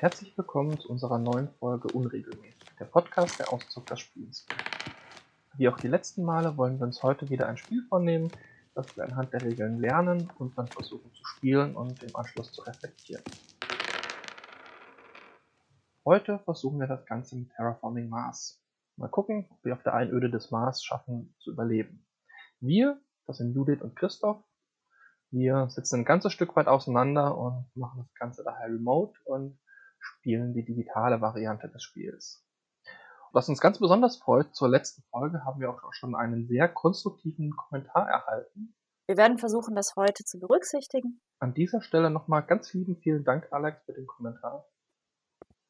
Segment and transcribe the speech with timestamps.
[0.00, 4.46] Herzlich willkommen zu unserer neuen Folge Unregelmäßig, der Podcast der Auszug des Spiels.
[5.58, 8.32] Wie auch die letzten Male wollen wir uns heute wieder ein Spiel vornehmen,
[8.74, 12.62] das wir anhand der Regeln lernen und dann versuchen zu spielen und im Anschluss zu
[12.62, 13.22] reflektieren.
[16.06, 18.58] Heute versuchen wir das Ganze mit Terraforming Mars.
[18.96, 22.06] Mal gucken, ob wir auf der Einöde des Mars schaffen zu überleben.
[22.60, 24.42] Wir, das sind Judith und Christoph,
[25.30, 29.58] wir sitzen ein ganzes Stück weit auseinander und machen das Ganze daher remote und
[30.00, 32.44] spielen die digitale Variante des Spiels.
[33.32, 37.54] Was uns ganz besonders freut, zur letzten Folge haben wir auch schon einen sehr konstruktiven
[37.56, 38.74] Kommentar erhalten.
[39.06, 41.20] Wir werden versuchen, das heute zu berücksichtigen.
[41.38, 44.66] An dieser Stelle nochmal ganz lieben vielen Dank, Alex, für den Kommentar.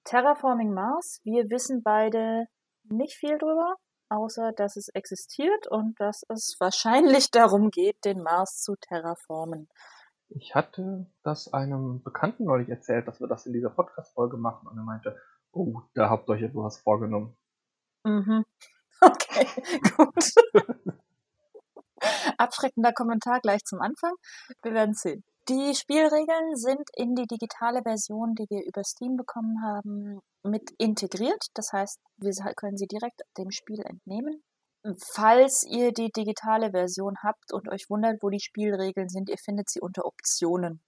[0.04, 2.46] Terraforming Mars, wir wissen beide
[2.84, 3.76] nicht viel drüber,
[4.08, 9.68] außer dass es existiert und dass es wahrscheinlich darum geht, den Mars zu terraformen.
[10.30, 14.76] Ich hatte das einem Bekannten neulich erzählt, dass wir das in dieser Podcast-Folge machen und
[14.76, 15.16] er meinte,
[15.52, 17.36] oh, da habt ihr euch etwas vorgenommen.
[18.04, 18.44] Mhm.
[19.02, 19.46] Okay,
[19.96, 20.30] gut.
[22.36, 24.12] Abschreckender Kommentar gleich zum Anfang.
[24.62, 25.24] Wir werden sehen.
[25.48, 31.46] Die Spielregeln sind in die digitale Version, die wir über Steam bekommen haben, mit integriert.
[31.54, 34.42] Das heißt, wir können sie direkt dem Spiel entnehmen.
[34.82, 39.68] Falls ihr die digitale Version habt und euch wundert, wo die Spielregeln sind, ihr findet
[39.68, 40.82] sie unter Optionen.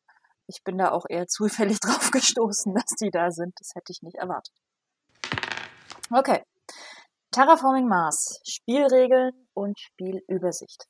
[0.46, 3.54] Ich bin da auch eher zufällig drauf gestoßen, dass die da sind.
[3.58, 4.54] Das hätte ich nicht erwartet.
[6.10, 6.42] Okay.
[7.30, 8.40] Terraforming Mars.
[8.46, 10.86] Spielregeln und Spielübersicht.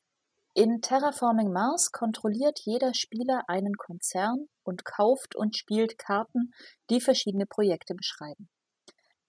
[0.55, 6.53] In Terraforming Mars kontrolliert jeder Spieler einen Konzern und kauft und spielt Karten,
[6.91, 8.49] die verschiedene Projekte beschreiben.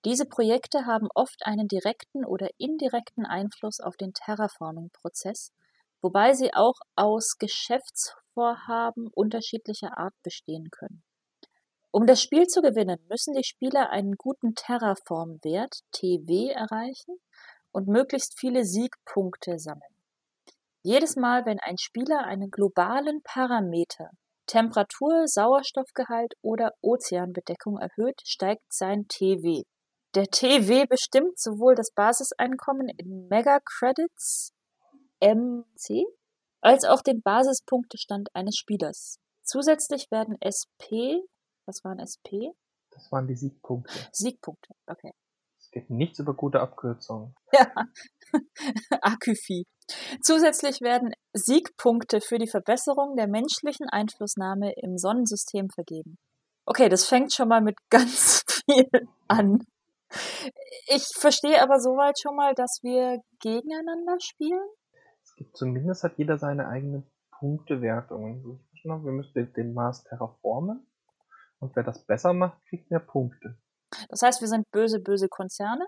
[0.06, 5.54] Diese Projekte haben oft einen direkten oder indirekten Einfluss auf den Terraforming-Prozess,
[6.02, 11.04] wobei sie auch aus Geschäftsvorhaben unterschiedlicher Art bestehen können.
[11.92, 17.18] Um das Spiel zu gewinnen, müssen die Spieler einen guten Terraform-Wert (TW) erreichen
[17.72, 19.96] und möglichst viele Siegpunkte sammeln.
[20.82, 24.10] Jedes Mal, wenn ein Spieler einen globalen Parameter
[24.48, 29.64] (Temperatur, Sauerstoffgehalt oder Ozeanbedeckung) erhöht, steigt sein TW.
[30.16, 34.52] Der TW bestimmt sowohl das Basiseinkommen in Mega-Credits
[35.22, 36.06] (MC)
[36.62, 39.18] als auch den Basispunktestand eines Spielers.
[39.44, 41.24] Zusätzlich werden SP
[41.66, 42.52] was waren SP?
[42.92, 43.94] Das waren die Siegpunkte.
[44.12, 45.12] Siegpunkte, okay.
[45.60, 47.34] Es geht nichts über gute Abkürzungen.
[47.54, 47.72] Ja,
[49.02, 49.66] Aküfi.
[50.22, 56.18] Zusätzlich werden Siegpunkte für die Verbesserung der menschlichen Einflussnahme im Sonnensystem vergeben.
[56.66, 58.90] Okay, das fängt schon mal mit ganz viel
[59.28, 59.66] an.
[60.88, 64.68] Ich verstehe aber soweit schon mal, dass wir gegeneinander spielen.
[65.24, 68.62] Es gibt zumindest hat jeder seine eigene Punktewertung.
[68.84, 70.86] Wir müssen den Mars terraformen
[71.60, 73.58] und wer das besser macht, kriegt mehr Punkte.
[74.10, 75.86] Das heißt, wir sind böse, böse Konzerne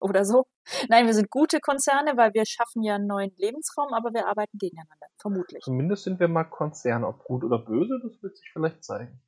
[0.00, 0.44] oder so.
[0.88, 4.58] Nein, wir sind gute Konzerne, weil wir schaffen ja einen neuen Lebensraum, aber wir arbeiten
[4.58, 5.62] gegeneinander, vermutlich.
[5.62, 9.22] Zumindest sind wir mal Konzerne, ob gut oder böse, das wird sich vielleicht zeigen.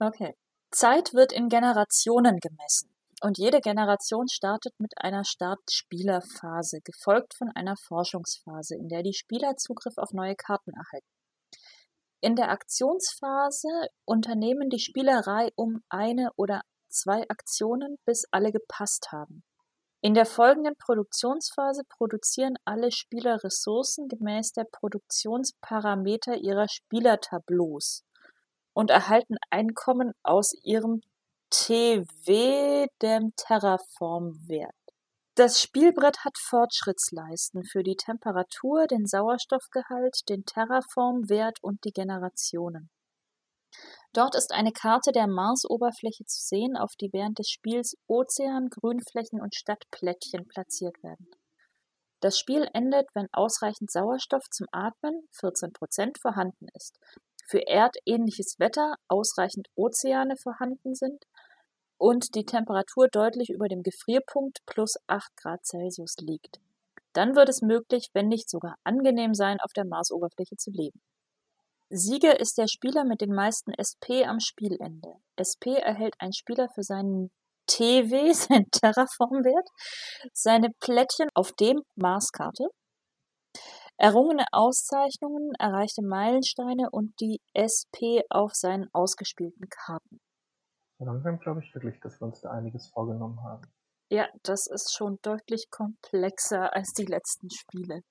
[0.00, 0.34] Okay.
[0.74, 2.90] Zeit wird in Generationen gemessen.
[3.22, 9.56] Und jede Generation startet mit einer Startspielerphase, gefolgt von einer Forschungsphase, in der die Spieler
[9.56, 11.06] Zugriff auf neue Karten erhalten.
[12.20, 13.68] In der Aktionsphase
[14.04, 19.44] unternehmen die Spielerei um eine oder zwei Aktionen, bis alle gepasst haben.
[20.00, 28.02] In der folgenden Produktionsphase produzieren alle Spieler Ressourcen gemäß der Produktionsparameter ihrer Spielertableaus
[28.74, 31.00] und erhalten Einkommen aus ihrem
[31.50, 34.74] TW, dem Terraform-Wert.
[35.36, 42.90] Das Spielbrett hat Fortschrittsleisten für die Temperatur, den Sauerstoffgehalt, den Terraform-Wert und die Generationen.
[44.12, 49.40] Dort ist eine Karte der Marsoberfläche zu sehen, auf die während des Spiels Ozean, Grünflächen
[49.40, 51.28] und Stadtplättchen platziert werden.
[52.20, 56.98] Das Spiel endet, wenn ausreichend Sauerstoff zum Atmen (14 Prozent) vorhanden ist,
[57.48, 61.24] für erdähnliches Wetter ausreichend Ozeane vorhanden sind
[61.98, 66.58] und die Temperatur deutlich über dem Gefrierpunkt plus 8 Grad Celsius liegt.
[67.12, 71.00] Dann wird es möglich, wenn nicht sogar angenehm sein, auf der Marsoberfläche zu leben.
[71.90, 75.14] Sieger ist der Spieler mit den meisten SP am Spielende.
[75.38, 77.30] SP erhält ein Spieler für seinen
[77.66, 79.68] TW, sein Terraformwert,
[80.32, 82.68] seine Plättchen auf dem Marskarte,
[83.96, 90.20] errungene Auszeichnungen, erreichte Meilensteine und die SP auf seinen ausgespielten Karten.
[90.98, 93.62] Langsam glaube ich wirklich, dass wir uns da einiges vorgenommen haben.
[94.10, 98.02] Ja, das ist schon deutlich komplexer als die letzten Spiele.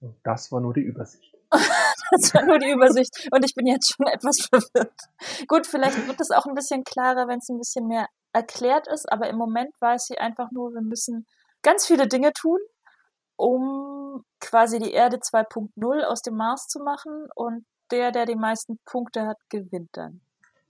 [0.00, 1.36] Und das war nur die Übersicht.
[2.12, 5.00] Das war nur die Übersicht und ich bin jetzt schon etwas verwirrt.
[5.46, 9.10] Gut, vielleicht wird es auch ein bisschen klarer, wenn es ein bisschen mehr erklärt ist,
[9.12, 11.24] aber im Moment weiß sie einfach nur, wir müssen
[11.62, 12.58] ganz viele Dinge tun,
[13.40, 18.78] um quasi die Erde 2.0 aus dem Mars zu machen und der, der die meisten
[18.84, 20.20] Punkte hat, gewinnt dann.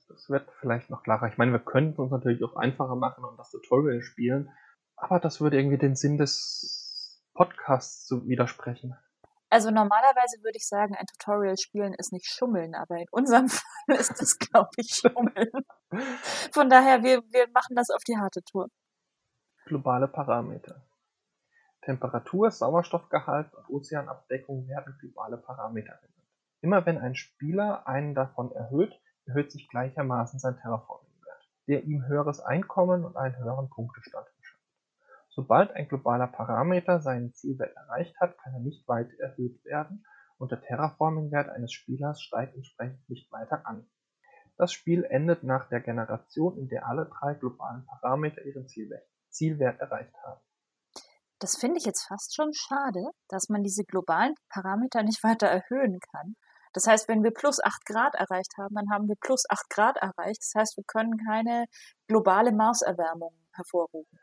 [0.09, 1.29] Das wird vielleicht noch klarer.
[1.29, 4.51] Ich meine, wir könnten es uns natürlich auch einfacher machen und das Tutorial spielen,
[4.97, 8.97] aber das würde irgendwie den Sinn des Podcasts zu widersprechen.
[9.51, 13.97] Also normalerweise würde ich sagen, ein Tutorial spielen ist nicht schummeln, aber in unserem Fall
[13.97, 15.51] ist es, glaube ich, schummeln.
[16.53, 18.69] Von daher, wir, wir machen das auf die harte Tour.
[19.67, 20.83] Globale Parameter.
[21.83, 26.29] Temperatur, Sauerstoffgehalt und Ozeanabdeckung werden globale Parameter genannt.
[26.61, 28.93] Immer wenn ein Spieler einen davon erhöht,
[29.25, 34.61] erhöht sich gleichermaßen sein Terraforming-Wert, der ihm höheres Einkommen und einen höheren Punktestand verschafft.
[35.31, 40.05] Sobald ein globaler Parameter seinen Zielwert erreicht hat, kann er nicht weiter erhöht werden
[40.37, 43.89] und der Terraforming-Wert eines Spielers steigt entsprechend nicht weiter an.
[44.59, 50.15] Das Spiel endet nach der Generation, in der alle drei globalen Parameter ihren Zielwert erreicht
[50.23, 50.41] haben.
[51.41, 55.99] Das finde ich jetzt fast schon schade, dass man diese globalen Parameter nicht weiter erhöhen
[56.13, 56.35] kann.
[56.73, 59.97] Das heißt, wenn wir plus 8 Grad erreicht haben, dann haben wir plus 8 Grad
[59.97, 60.41] erreicht.
[60.43, 61.65] Das heißt, wir können keine
[62.07, 64.19] globale Marserwärmung hervorrufen.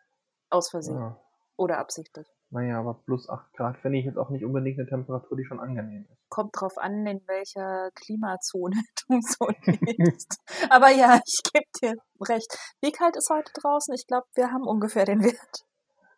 [0.49, 0.95] Aus Versehen.
[0.95, 1.19] Ja.
[1.57, 2.27] Oder absichtlich.
[2.51, 5.59] Naja, aber plus 8 Grad finde ich jetzt auch nicht unbedingt eine Temperatur, die schon
[5.59, 6.29] angenehm ist.
[6.29, 8.75] Kommt drauf an, in welcher Klimazone
[9.09, 10.39] du so lebst.
[10.69, 11.95] aber ja, ich gebe dir
[12.29, 12.57] recht.
[12.79, 13.93] Wie kalt ist heute draußen?
[13.95, 15.65] Ich glaube, wir haben ungefähr den Wert.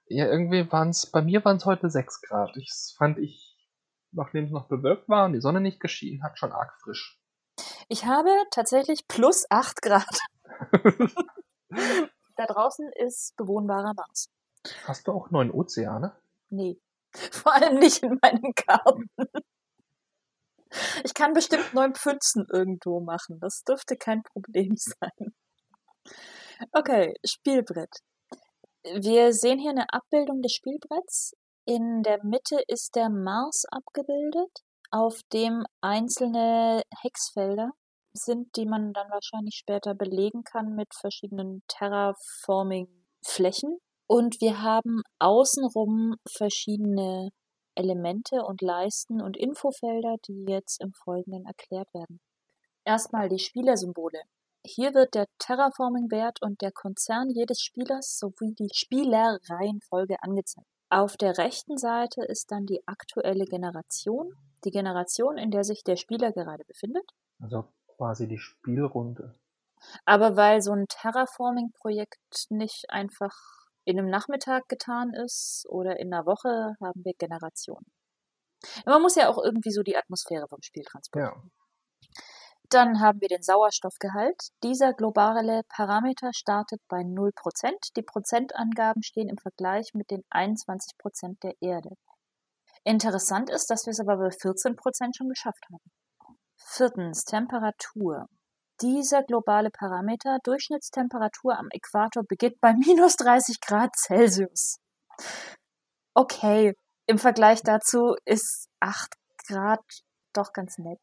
[0.10, 2.58] Ja, irgendwie waren es, bei mir waren es heute 6 Grad.
[2.58, 3.50] Ich fand ich
[4.12, 7.20] nachdem es noch bewölkt war und die Sonne nicht geschienen hat, schon arg frisch.
[7.88, 10.20] Ich habe tatsächlich plus 8 Grad.
[12.36, 14.30] da draußen ist bewohnbarer Mars.
[14.86, 16.16] Hast du auch neun Ozeane?
[16.50, 16.80] Nee.
[17.32, 19.10] Vor allem nicht in meinem Garten.
[21.04, 23.40] Ich kann bestimmt neun Pfützen irgendwo machen.
[23.40, 25.34] Das dürfte kein Problem sein.
[26.72, 27.96] Okay, Spielbrett.
[28.84, 31.36] Wir sehen hier eine Abbildung des Spielbretts.
[31.66, 37.72] In der Mitte ist der Mars abgebildet, auf dem einzelne Hexfelder
[38.14, 43.80] sind, die man dann wahrscheinlich später belegen kann mit verschiedenen Terraforming-Flächen.
[44.08, 47.30] Und wir haben außenrum verschiedene
[47.76, 52.20] Elemente und Leisten und Infofelder, die jetzt im Folgenden erklärt werden.
[52.86, 54.22] Erstmal die Spielersymbole.
[54.76, 60.68] Hier wird der Terraforming-Wert und der Konzern jedes Spielers sowie die Spielerreihenfolge angezeigt.
[60.92, 64.32] Auf der rechten Seite ist dann die aktuelle Generation,
[64.64, 67.10] die Generation, in der sich der Spieler gerade befindet.
[67.42, 67.66] Also
[67.98, 69.40] quasi die Spielrunde.
[70.06, 73.36] Aber weil so ein Terraforming-Projekt nicht einfach
[73.86, 77.88] in einem Nachmittag getan ist oder in einer Woche, haben wir Generationen.
[78.86, 81.42] Man muss ja auch irgendwie so die Atmosphäre vom Spiel transportieren.
[81.44, 81.59] Ja.
[82.70, 84.50] Dann haben wir den Sauerstoffgehalt.
[84.64, 87.32] Dieser globale Parameter startet bei 0%.
[87.96, 91.90] Die Prozentangaben stehen im Vergleich mit den 21% der Erde.
[92.84, 96.38] Interessant ist, dass wir es aber bei 14% schon geschafft haben.
[96.58, 98.28] Viertens, Temperatur.
[98.82, 104.78] Dieser globale Parameter, Durchschnittstemperatur am Äquator, beginnt bei minus 30 Grad Celsius.
[106.14, 106.76] Okay,
[107.08, 109.16] im Vergleich dazu ist 8
[109.48, 109.84] Grad
[110.34, 111.00] doch ganz nett.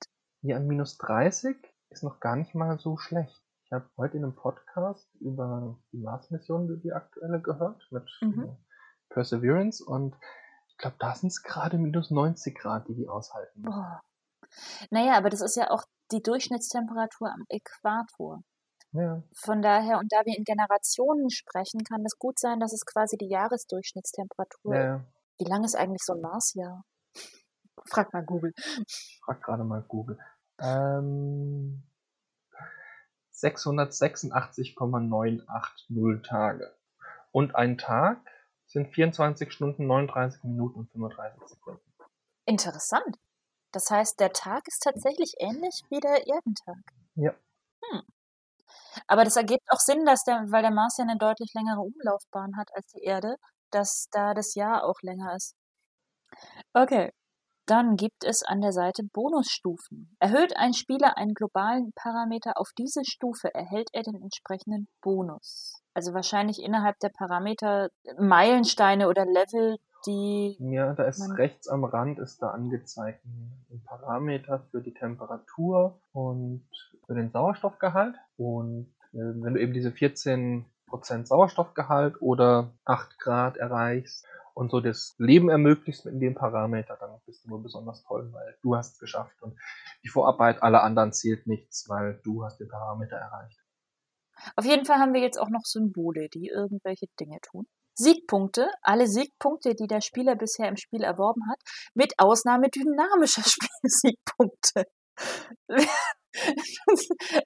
[0.46, 1.56] Hier an minus 30
[1.90, 3.42] ist noch gar nicht mal so schlecht.
[3.64, 8.44] Ich habe heute in einem Podcast über die Mars-Mission, die aktuelle, gehört, mit mhm.
[8.44, 8.56] Äh,
[9.08, 10.14] Perseverance und
[10.68, 13.62] ich glaube, da sind es gerade minus 90 Grad, die die aushalten.
[13.62, 14.00] Boah.
[14.90, 18.44] Naja, aber das ist ja auch die Durchschnittstemperatur am Äquator.
[18.92, 19.24] Ja.
[19.34, 23.16] Von daher, und da wir in Generationen sprechen, kann es gut sein, dass es quasi
[23.16, 25.04] die Jahresdurchschnittstemperatur ja.
[25.38, 26.84] Wie lang ist eigentlich so ein Marsjahr?
[27.90, 28.52] Frag mal Google.
[29.24, 30.18] Frag gerade mal Google.
[30.60, 31.82] Ähm,
[33.30, 36.74] 686,980 Tage.
[37.32, 38.26] Und ein Tag
[38.66, 41.82] sind 24 Stunden, 39 Minuten und 35 Sekunden.
[42.46, 43.18] Interessant.
[43.72, 46.78] Das heißt, der Tag ist tatsächlich ähnlich wie der Erdentag.
[47.14, 47.34] Ja.
[47.84, 48.02] Hm.
[49.06, 52.56] Aber das ergibt auch Sinn, dass der, weil der Mars ja eine deutlich längere Umlaufbahn
[52.56, 53.36] hat als die Erde,
[53.70, 55.54] dass da das Jahr auch länger ist.
[56.72, 57.12] Okay,
[57.66, 60.16] dann gibt es an der Seite Bonusstufen.
[60.20, 65.82] Erhöht ein Spieler einen globalen Parameter auf diese Stufe, erhält er den entsprechenden Bonus.
[65.94, 70.56] Also wahrscheinlich innerhalb der Parameter Meilensteine oder Level, die.
[70.60, 73.24] Ja, da ist rechts am Rand ist da angezeigt
[73.70, 76.64] ein Parameter für die Temperatur und
[77.06, 78.14] für den Sauerstoffgehalt.
[78.36, 80.64] Und äh, wenn du eben diese 14%
[81.26, 87.44] Sauerstoffgehalt oder 8 Grad erreichst und so das Leben ermöglichst mit dem Parameter, dann bist
[87.44, 89.54] du nur besonders toll, weil du hast es geschafft und
[90.02, 93.60] die Vorarbeit aller anderen zählt nichts, weil du hast den Parameter erreicht.
[94.56, 97.66] Auf jeden Fall haben wir jetzt auch noch Symbole, die irgendwelche Dinge tun.
[97.98, 101.60] Siegpunkte, alle Siegpunkte, die der Spieler bisher im Spiel erworben hat,
[101.94, 104.84] mit Ausnahme dynamischer Spielsiegpunkte.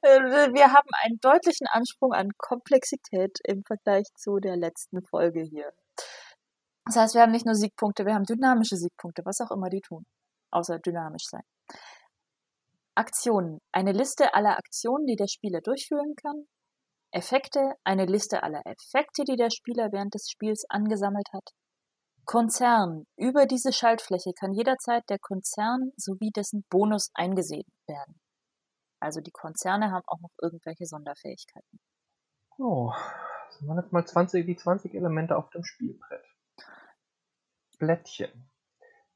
[0.03, 5.73] Wir haben einen deutlichen Ansprung an Komplexität im Vergleich zu der letzten Folge hier.
[6.87, 9.81] Das heißt, wir haben nicht nur Siegpunkte, wir haben dynamische Siegpunkte, was auch immer die
[9.81, 10.05] tun,
[10.51, 11.43] außer dynamisch sein.
[12.95, 13.61] Aktionen.
[13.73, 16.47] Eine Liste aller Aktionen, die der Spieler durchführen kann.
[17.13, 21.51] Effekte, eine Liste aller Effekte, die der Spieler während des Spiels angesammelt hat.
[22.25, 23.07] Konzern.
[23.17, 28.21] Über diese Schaltfläche kann jederzeit der Konzern sowie dessen Bonus eingesehen werden.
[29.01, 31.81] Also die Konzerne haben auch noch irgendwelche Sonderfähigkeiten.
[32.59, 32.93] Oh,
[33.49, 36.25] das waren jetzt mal 20, die 20 Elemente auf dem Spielbrett.
[37.81, 38.31] Blättchen.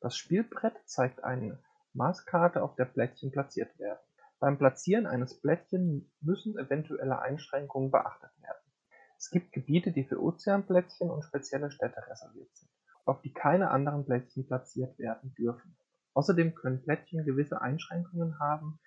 [0.01, 3.99] Das Spielbrett zeigt eine Maßkarte, auf der Blättchen platziert werden.
[4.41, 8.73] Beim Platzieren eines Blättchen müssen eventuelle Einschränkungen beachtet werden.
[9.19, 12.71] Es gibt Gebiete, die für Ozeanblättchen und spezielle Städte reserviert sind,
[13.05, 15.77] auf die keine anderen Blättchen platziert werden dürfen.
[16.15, 18.81] Außerdem können Blättchen gewisse Einschränkungen haben,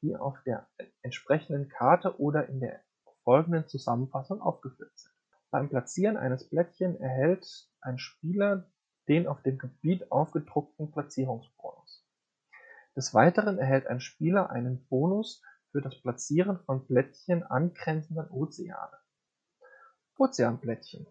[0.00, 0.68] die auf der
[1.02, 2.80] entsprechenden Karte oder in der
[3.24, 5.12] folgenden Zusammenfassung aufgeführt sind.
[5.50, 8.70] Beim Platzieren eines Blättchen erhält ein Spieler
[9.08, 12.06] den auf dem Gebiet aufgedruckten Platzierungsbonus.
[12.96, 15.42] Des Weiteren erhält ein Spieler einen Bonus
[15.72, 18.96] für das Platzieren von Plättchen angrenzender Ozeane.
[20.16, 21.06] Ozeanplättchen.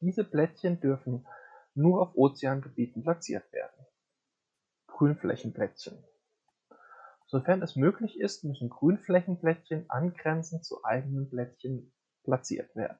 [0.00, 1.26] Diese Plättchen dürfen
[1.74, 3.86] nur auf Ozeangebieten platziert werden.
[4.88, 6.04] Grünflächenplättchen.
[7.26, 11.92] Sofern es möglich ist, müssen Grünflächenplättchen angrenzend zu eigenen Plättchen
[12.24, 12.98] platziert werden.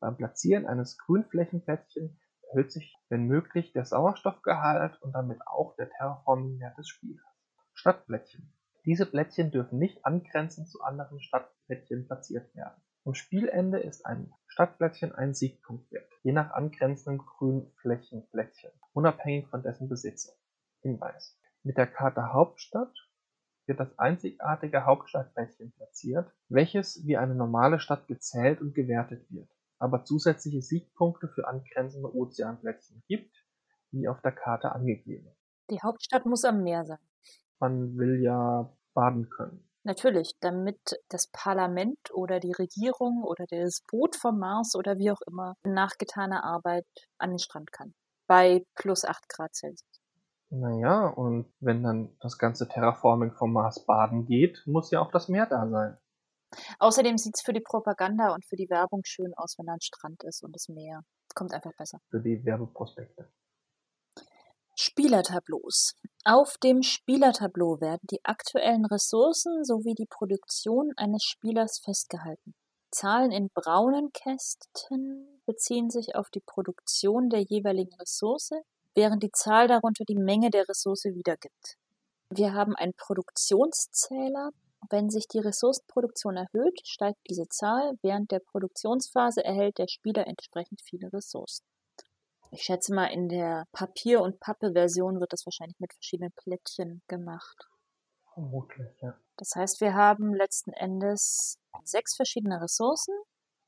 [0.00, 2.18] Beim Platzieren eines Grünflächenplättchen
[2.54, 7.24] erhöht sich wenn möglich der Sauerstoffgehalt und damit auch der Terraforming-Wert des Spielers.
[7.72, 8.52] Stadtplättchen.
[8.84, 12.80] Diese Plättchen dürfen nicht angrenzend zu anderen Stadtplättchen platziert werden.
[13.04, 19.88] Am Spielende ist ein Stadtplättchen ein Siegpunkt wert, je nach angrenzenden Grünflächenplättchen, unabhängig von dessen
[19.88, 20.34] Besitzung.
[20.80, 21.38] Hinweis.
[21.62, 22.94] Mit der Karte Hauptstadt
[23.66, 29.53] wird das einzigartige Hauptstadtplättchen platziert, welches wie eine normale Stadt gezählt und gewertet wird
[29.84, 33.36] aber zusätzliche Siegpunkte für angrenzende Ozeanplättchen gibt,
[33.90, 35.28] wie auf der Karte angegeben.
[35.70, 36.98] Die Hauptstadt muss am Meer sein.
[37.60, 39.68] Man will ja baden können.
[39.84, 45.20] Natürlich, damit das Parlament oder die Regierung oder das Boot vom Mars oder wie auch
[45.26, 46.86] immer nach getaner Arbeit
[47.18, 47.94] an den Strand kann.
[48.26, 50.00] Bei plus 8 Grad Celsius.
[50.48, 55.28] Naja, und wenn dann das ganze Terraforming vom Mars baden geht, muss ja auch das
[55.28, 55.98] Meer da sein.
[56.78, 59.80] Außerdem sieht es für die Propaganda und für die Werbung schön aus, wenn da ein
[59.80, 61.00] Strand ist und das Meer.
[61.34, 61.98] Kommt einfach besser.
[62.10, 63.28] Für die Werbeprospekte.
[64.76, 65.94] Spielertableaus.
[66.24, 72.54] Auf dem Spielertableau werden die aktuellen Ressourcen sowie die Produktion eines Spielers festgehalten.
[72.90, 78.50] Zahlen in braunen Kästen beziehen sich auf die Produktion der jeweiligen Ressource,
[78.94, 81.76] während die Zahl darunter die Menge der Ressource wiedergibt.
[82.30, 84.50] Wir haben einen Produktionszähler,
[84.90, 90.80] wenn sich die Ressourcenproduktion erhöht, steigt diese Zahl, während der Produktionsphase erhält der Spieler entsprechend
[90.82, 91.64] viele Ressourcen.
[92.50, 97.68] Ich schätze mal, in der Papier- und Pappe-Version wird das wahrscheinlich mit verschiedenen Plättchen gemacht.
[98.32, 99.16] Vermutlich, ja.
[99.36, 103.14] Das heißt, wir haben letzten Endes sechs verschiedene Ressourcen.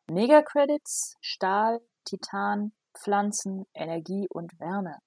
[0.08, 4.98] Megacredits, Stahl, Titan, Pflanzen, Energie und Wärme.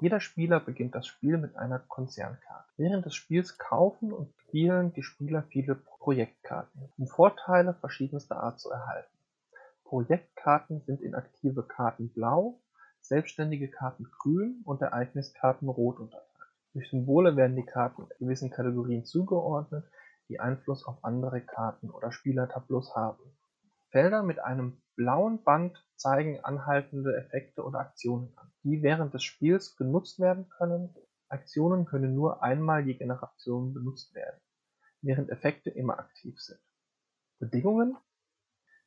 [0.00, 2.72] Jeder Spieler beginnt das Spiel mit einer Konzernkarte.
[2.76, 8.68] Während des Spiels kaufen und spielen die Spieler viele Projektkarten, um Vorteile verschiedenster Art zu
[8.70, 9.16] erhalten.
[9.82, 12.60] Projektkarten sind in aktive Karten blau,
[13.00, 16.28] selbstständige Karten grün und Ereigniskarten rot unterteilt.
[16.74, 19.86] Durch Symbole werden die Karten gewissen Kategorien zugeordnet,
[20.28, 23.22] die Einfluss auf andere Karten oder Spielertableaus haben.
[23.88, 29.76] Felder mit einem blauen Band zeigen anhaltende Effekte oder Aktionen an, die während des Spiels
[29.76, 30.94] genutzt werden können.
[31.32, 34.40] Aktionen können nur einmal je Generation benutzt werden,
[35.00, 36.60] während Effekte immer aktiv sind.
[37.38, 37.96] Bedingungen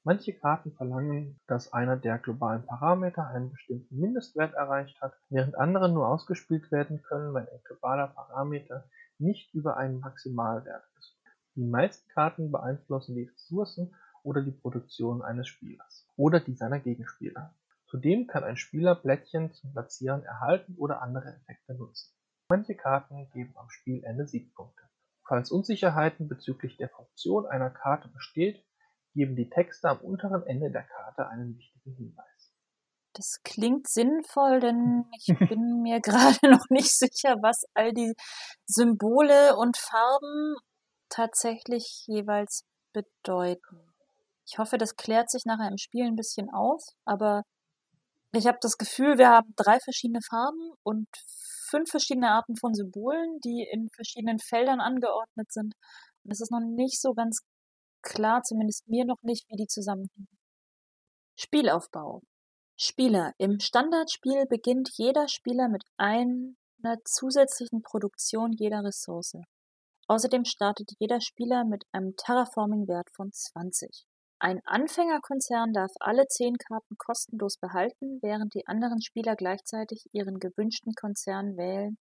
[0.07, 5.89] Manche Karten verlangen, dass einer der globalen Parameter einen bestimmten Mindestwert erreicht hat, während andere
[5.89, 8.87] nur ausgespielt werden können, wenn ein globaler Parameter
[9.17, 11.17] nicht über einen Maximalwert ist.
[11.55, 17.55] Die meisten Karten beeinflussen die Ressourcen oder die Produktion eines Spielers oder die seiner Gegenspieler.
[17.87, 22.14] Zudem kann ein Spieler Plättchen zum Platzieren erhalten oder andere Effekte nutzen.
[22.47, 24.83] Manche Karten geben am Spielende Siegpunkte.
[25.27, 28.63] Falls Unsicherheiten bezüglich der Funktion einer Karte besteht,
[29.13, 32.53] geben die Texte am unteren Ende der Karte einen wichtigen Hinweis.
[33.13, 38.13] Das klingt sinnvoll, denn ich bin mir gerade noch nicht sicher, was all die
[38.67, 40.55] Symbole und Farben
[41.09, 43.93] tatsächlich jeweils bedeuten.
[44.45, 47.43] Ich hoffe, das klärt sich nachher im Spiel ein bisschen auf, aber
[48.33, 51.07] ich habe das Gefühl, wir haben drei verschiedene Farben und
[51.75, 55.73] fünf verschiedene Arten von Symbolen, die in verschiedenen Feldern angeordnet sind.
[56.23, 57.39] Und es ist noch nicht so ganz
[58.01, 60.29] klar, zumindest mir noch nicht, wie die zusammenhängen.
[61.37, 62.21] Spielaufbau.
[62.77, 63.33] Spieler.
[63.37, 69.33] Im Standardspiel beginnt jeder Spieler mit einer zusätzlichen Produktion jeder Ressource.
[70.07, 74.05] Außerdem startet jeder Spieler mit einem Terraforming-Wert von 20.
[74.39, 80.93] Ein Anfängerkonzern darf alle zehn Karten kostenlos behalten, während die anderen Spieler gleichzeitig ihren gewünschten
[80.93, 81.97] Konzern wählen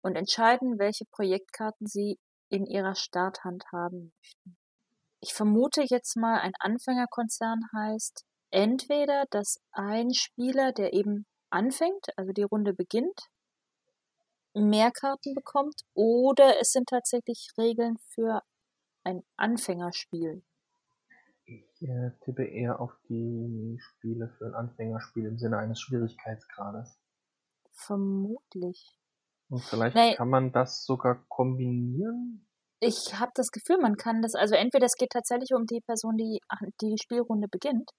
[0.00, 4.56] und entscheiden, welche Projektkarten sie in ihrer Starthand haben möchten.
[5.20, 12.32] Ich vermute jetzt mal, ein Anfängerkonzern heißt entweder, dass ein Spieler, der eben anfängt, also
[12.32, 13.28] die Runde beginnt,
[14.54, 18.42] mehr Karten bekommt, oder es sind tatsächlich Regeln für
[19.04, 20.42] ein Anfängerspiel.
[21.44, 26.98] Ich äh, tippe eher auf die Spiele für ein Anfängerspiel im Sinne eines Schwierigkeitsgrades.
[27.72, 28.98] Vermutlich.
[29.48, 30.14] Und vielleicht nee.
[30.14, 32.46] kann man das sogar kombinieren.
[32.80, 36.16] Ich habe das Gefühl, man kann das, also entweder es geht tatsächlich um die Person,
[36.16, 36.40] die
[36.80, 37.90] die Spielrunde beginnt.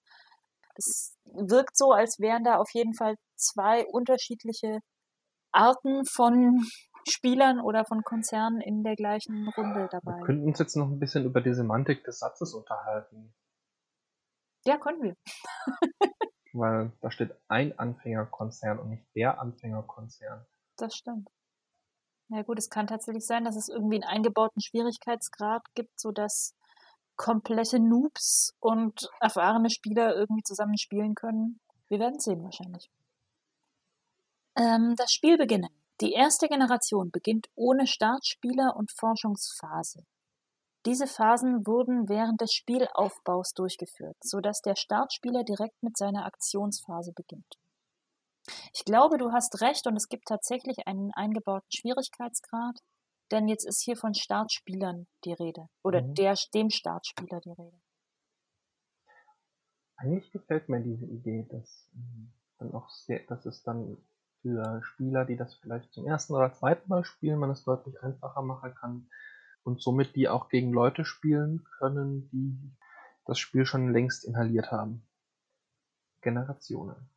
[0.76, 4.80] Es wirkt so, als wären da auf jeden Fall zwei unterschiedliche
[5.52, 6.66] Arten von
[7.10, 10.18] Spielern oder von Konzernen in der gleichen Runde dabei.
[10.18, 13.34] Wir könnten uns jetzt noch ein bisschen über die Semantik des Satzes unterhalten.
[14.66, 15.16] Ja, können wir.
[16.54, 20.46] Weil da steht ein Anfängerkonzern und nicht der Anfängerkonzern.
[20.78, 21.30] Das stimmt.
[22.30, 26.56] Ja gut, es kann tatsächlich sein, dass es irgendwie einen eingebauten Schwierigkeitsgrad gibt, sodass
[27.16, 31.60] komplette Noobs und erfahrene Spieler irgendwie zusammen spielen können.
[31.90, 32.90] Wir werden sehen wahrscheinlich.
[34.56, 35.70] Ähm, das Spiel beginnen.
[36.04, 40.04] Die erste Generation beginnt ohne Startspieler und Forschungsphase.
[40.86, 47.14] Diese Phasen wurden während des Spielaufbaus durchgeführt, so dass der Startspieler direkt mit seiner Aktionsphase
[47.14, 47.56] beginnt.
[48.74, 52.80] Ich glaube, du hast recht und es gibt tatsächlich einen eingebauten Schwierigkeitsgrad,
[53.32, 56.16] denn jetzt ist hier von Startspielern die Rede oder mhm.
[56.16, 57.80] der, dem Startspieler die Rede.
[59.96, 63.98] Eigentlich gefällt mir diese Idee, dass, ähm, dann auch sehr, dass es dann
[64.44, 68.44] für Spieler, die das vielleicht zum ersten oder zweiten Mal spielen, man es deutlich einfacher
[68.44, 69.10] machen kann,
[69.64, 72.76] und somit die auch gegen Leute spielen können, die
[73.26, 75.08] das Spiel schon längst inhaliert haben.
[76.22, 77.10] Generationen.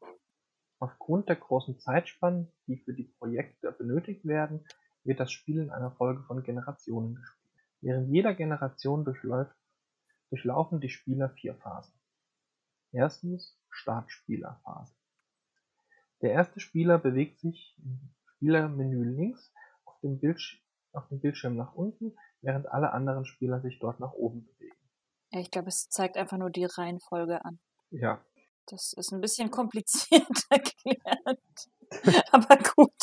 [0.78, 4.64] Aufgrund der großen Zeitspannen, die für die Projekte benötigt werden,
[5.04, 7.42] wird das Spiel in einer Folge von Generationen gespielt.
[7.80, 9.54] Während jeder Generation durchläuft,
[10.30, 11.94] durchlaufen die Spieler vier Phasen.
[12.92, 14.95] Erstens Startspielerphase.
[16.22, 19.52] Der erste Spieler bewegt sich im Spielermenü links
[19.84, 24.76] auf dem, Bildschirm nach unten während alle anderen Spieler sich dort nach oben bewegen.
[25.32, 27.58] Ja, ich glaube, es zeigt einfach nur die Reihenfolge an.
[27.90, 28.24] Ja.
[28.66, 31.40] Das ist ein bisschen kompliziert erklärt.
[32.32, 33.02] Aber gut.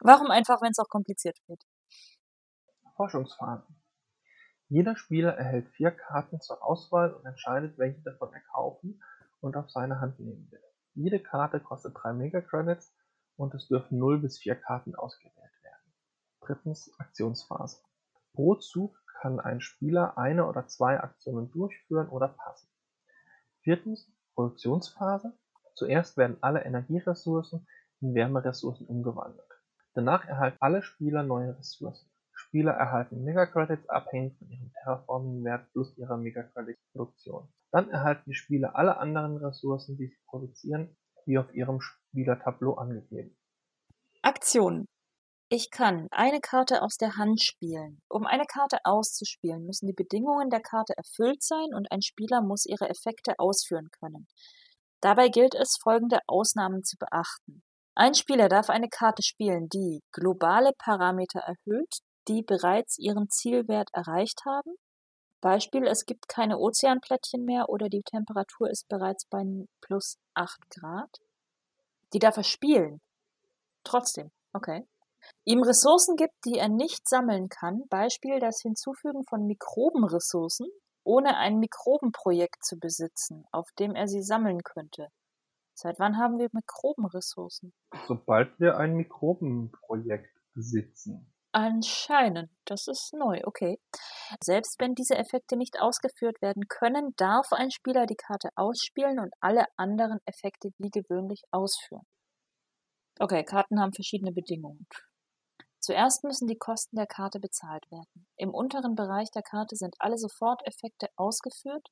[0.00, 1.62] Warum einfach, wenn es auch kompliziert wird?
[2.96, 3.80] Forschungsphasen.
[4.68, 9.02] Jeder Spieler erhält vier Karten zur Auswahl und entscheidet, welche davon er kaufen
[9.40, 10.62] und auf seine Hand nehmen will.
[10.98, 12.92] Jede Karte kostet drei Mega-Credits
[13.36, 15.92] und es dürfen 0 bis 4 Karten ausgewählt werden.
[16.40, 17.80] Drittens Aktionsphase.
[18.34, 22.68] Pro Zug kann ein Spieler eine oder zwei Aktionen durchführen oder passen.
[23.60, 25.38] Viertens Produktionsphase.
[25.76, 27.68] Zuerst werden alle Energieressourcen
[28.00, 29.46] in Wärmeressourcen umgewandelt.
[29.94, 32.10] Danach erhalten alle Spieler neue Ressourcen.
[32.32, 37.48] Spieler erhalten Megacredits abhängig von ihrem Terraforming-Wert plus ihrer Megacredit-Produktion.
[37.70, 43.36] Dann erhalten die Spieler alle anderen Ressourcen, die sie produzieren, wie auf ihrem Spielertableau angegeben.
[44.22, 44.86] Aktionen
[45.50, 48.02] ich kann eine Karte aus der Hand spielen.
[48.10, 52.66] Um eine Karte auszuspielen, müssen die Bedingungen der Karte erfüllt sein und ein Spieler muss
[52.66, 54.28] ihre Effekte ausführen können.
[55.00, 57.62] Dabei gilt es, folgende Ausnahmen zu beachten.
[57.94, 64.42] Ein Spieler darf eine Karte spielen, die globale Parameter erhöht, die bereits ihren Zielwert erreicht
[64.44, 64.74] haben.
[65.40, 69.44] Beispiel, es gibt keine Ozeanplättchen mehr oder die Temperatur ist bereits bei
[69.80, 71.10] plus 8 Grad.
[72.12, 73.00] Die darf er spielen.
[73.84, 74.30] Trotzdem.
[74.52, 74.86] Okay
[75.44, 80.68] ihm Ressourcen gibt, die er nicht sammeln kann, Beispiel das Hinzufügen von Mikrobenressourcen,
[81.04, 85.08] ohne ein Mikrobenprojekt zu besitzen, auf dem er sie sammeln könnte.
[85.74, 87.72] Seit wann haben wir Mikrobenressourcen?
[88.06, 91.32] Sobald wir ein Mikrobenprojekt besitzen.
[91.52, 92.50] Anscheinend.
[92.66, 93.80] Das ist neu, okay.
[94.42, 99.32] Selbst wenn diese Effekte nicht ausgeführt werden können, darf ein Spieler die Karte ausspielen und
[99.40, 102.06] alle anderen Effekte wie gewöhnlich ausführen.
[103.18, 104.86] Okay, Karten haben verschiedene Bedingungen.
[105.80, 108.26] Zuerst müssen die Kosten der Karte bezahlt werden.
[108.36, 111.88] Im unteren Bereich der Karte sind alle Soforteffekte ausgeführt.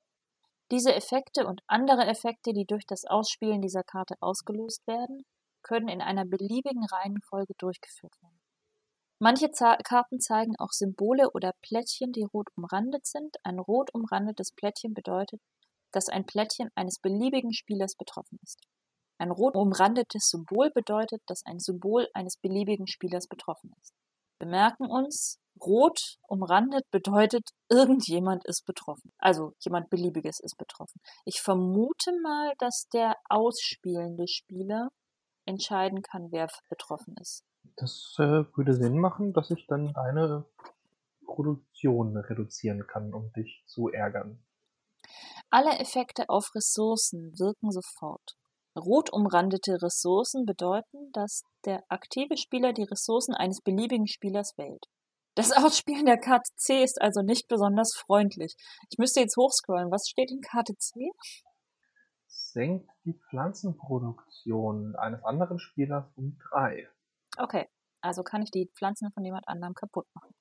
[0.71, 5.25] Diese Effekte und andere Effekte, die durch das Ausspielen dieser Karte ausgelöst werden,
[5.63, 8.36] können in einer beliebigen Reihenfolge durchgeführt werden.
[9.19, 13.37] Manche Karten zeigen auch Symbole oder Plättchen, die rot umrandet sind.
[13.45, 15.41] Ein rot umrandetes Plättchen bedeutet,
[15.91, 18.61] dass ein Plättchen eines beliebigen Spielers betroffen ist.
[19.19, 23.95] Ein rot umrandetes Symbol bedeutet, dass ein Symbol eines beliebigen Spielers betroffen ist.
[24.39, 29.15] Wir merken uns, rot umrandet bedeutet, irgendjemand ist betroffen.
[29.17, 31.01] Also jemand beliebiges ist betroffen.
[31.25, 34.91] Ich vermute mal, dass der ausspielende Spieler
[35.47, 37.43] entscheiden kann, wer betroffen ist.
[37.77, 40.45] Das äh, würde Sinn machen, dass ich dann deine
[41.27, 44.43] Produktion reduzieren kann, um dich zu ärgern.
[45.51, 48.37] Alle Effekte auf Ressourcen wirken sofort.
[48.77, 54.85] Rot umrandete Ressourcen bedeuten, dass der aktive Spieler die Ressourcen eines beliebigen Spielers wählt.
[55.35, 58.55] Das Ausspielen der Karte C ist also nicht besonders freundlich.
[58.91, 59.91] Ich müsste jetzt hochscrollen.
[59.91, 61.11] Was steht in Karte C?
[62.27, 66.89] Senkt die Pflanzenproduktion eines anderen Spielers um drei.
[67.37, 67.67] Okay,
[68.01, 70.35] also kann ich die Pflanzen von jemand anderem kaputt machen.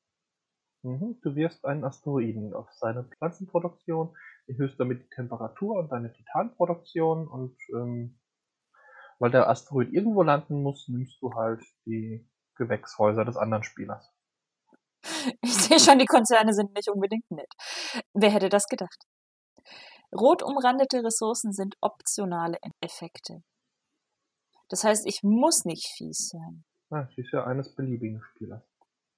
[0.83, 4.15] Mhm, du wirfst einen Asteroiden auf seine Pflanzenproduktion,
[4.47, 8.19] erhöhst damit die Temperatur und deine Titanproduktion und ähm,
[9.17, 14.11] weil der Asteroid irgendwo landen muss, nimmst du halt die Gewächshäuser des anderen Spielers.
[15.41, 17.51] Ich sehe schon, die Konzerne sind nicht unbedingt nett.
[18.13, 19.05] Wer hätte das gedacht?
[20.15, 23.41] Rot umrandete Ressourcen sind optionale Effekte.
[24.69, 26.63] Das heißt, ich muss nicht fies sein.
[26.89, 28.63] Ah, sie ist ja eines beliebigen Spielers.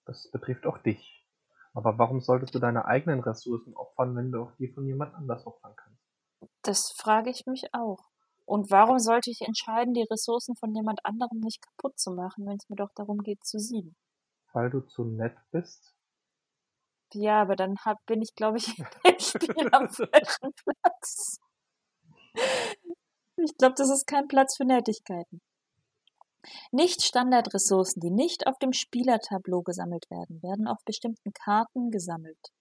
[0.05, 1.25] Das betrifft auch dich.
[1.73, 5.45] Aber warum solltest du deine eigenen Ressourcen opfern, wenn du auch die von jemand anders
[5.45, 6.01] opfern kannst?
[6.63, 7.99] Das frage ich mich auch.
[8.45, 12.55] Und warum sollte ich entscheiden, die Ressourcen von jemand anderem nicht kaputt zu machen, wenn
[12.55, 13.95] es mir doch darum geht zu siegen?
[14.53, 15.93] Weil du zu nett bist?
[17.13, 18.67] Ja, aber dann hab, bin ich, glaube ich,
[19.03, 21.39] im Spiel am falschen Platz.
[23.35, 25.41] Ich glaube, das ist kein Platz für Nettigkeiten.
[26.71, 32.51] Nicht-Standardressourcen, die nicht auf dem Spielertableau gesammelt werden, werden auf bestimmten Karten gesammelt.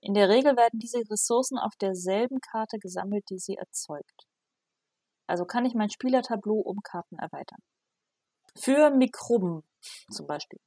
[0.00, 4.26] In der Regel werden diese Ressourcen auf derselben Karte gesammelt, die sie erzeugt.
[5.26, 7.60] Also kann ich mein Spielertableau um Karten erweitern.
[8.56, 9.62] Für Mikroben
[10.10, 10.60] zum Beispiel.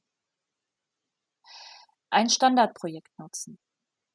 [2.10, 3.58] Ein Standardprojekt nutzen.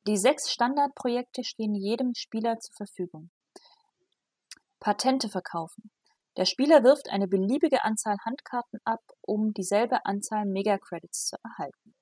[0.08, 3.30] Die sechs Standardprojekte stehen jedem Spieler zur Verfügung.
[4.80, 5.92] Patente verkaufen.
[6.38, 11.96] Der Spieler wirft eine beliebige Anzahl Handkarten ab, um dieselbe Anzahl Megacredits zu erhalten.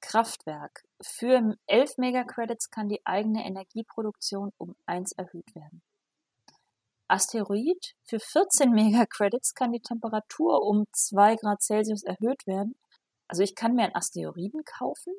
[0.00, 0.84] Kraftwerk.
[1.02, 5.82] Für 11 Megacredits kann die eigene Energieproduktion um 1 erhöht werden.
[7.08, 7.94] Asteroid.
[8.04, 12.76] Für 14 Megacredits kann die Temperatur um 2 Grad Celsius erhöht werden.
[13.26, 15.12] Also ich kann mir einen Asteroiden kaufen?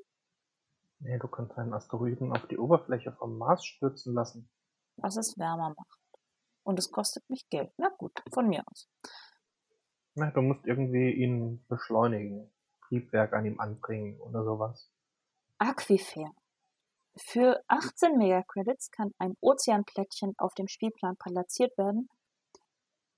[0.99, 4.49] Nee, du kannst einen Asteroiden auf die Oberfläche vom Mars stürzen lassen.
[4.95, 6.06] Was es wärmer macht.
[6.67, 7.71] Und es kostet mich Geld.
[7.77, 8.89] Na gut, von mir aus.
[10.15, 12.51] Na, du musst irgendwie ihn beschleunigen.
[12.85, 14.91] Triebwerk an ihm anbringen oder sowas.
[15.59, 16.33] Aquifer.
[17.15, 22.09] Für 18 Megacredits kann ein Ozeanplättchen auf dem Spielplan platziert werden.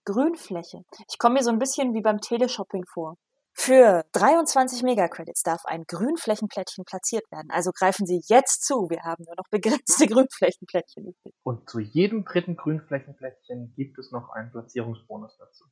[0.05, 0.85] Grünfläche.
[1.09, 3.17] Ich komme mir so ein bisschen wie beim Teleshopping vor.
[3.61, 7.49] Für 23 Megacredits darf ein Grünflächenplättchen platziert werden.
[7.51, 8.89] Also greifen Sie jetzt zu.
[8.89, 11.33] Wir haben nur noch begrenzte Grünflächenplättchen übrig.
[11.43, 15.65] Und zu jedem dritten Grünflächenplättchen gibt es noch einen Platzierungsbonus dazu.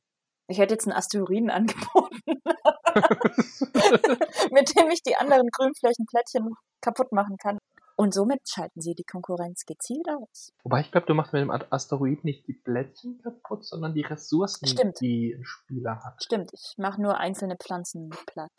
[0.48, 2.20] Ich hätte jetzt einen Asteroiden angeboten,
[4.52, 7.56] mit dem ich die anderen Grünflächenplättchen kaputt machen kann.
[8.00, 10.52] Und somit schalten sie die Konkurrenz gezielt aus.
[10.62, 14.68] Wobei ich glaube, du machst mit dem Asteroid nicht die Plättchen kaputt, sondern die Ressourcen,
[14.68, 15.00] Stimmt.
[15.00, 16.22] die ein Spieler hat.
[16.22, 18.52] Stimmt, ich mache nur einzelne Pflanzen platt.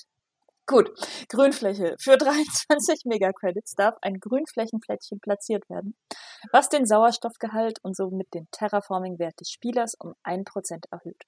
[0.65, 0.91] Gut,
[1.29, 1.95] Grünfläche.
[2.01, 5.95] Für 23 Megacredits darf ein Grünflächenplättchen platziert werden,
[6.51, 11.23] was den Sauerstoffgehalt und somit den Terraforming-Wert des Spielers um 1% erhöht.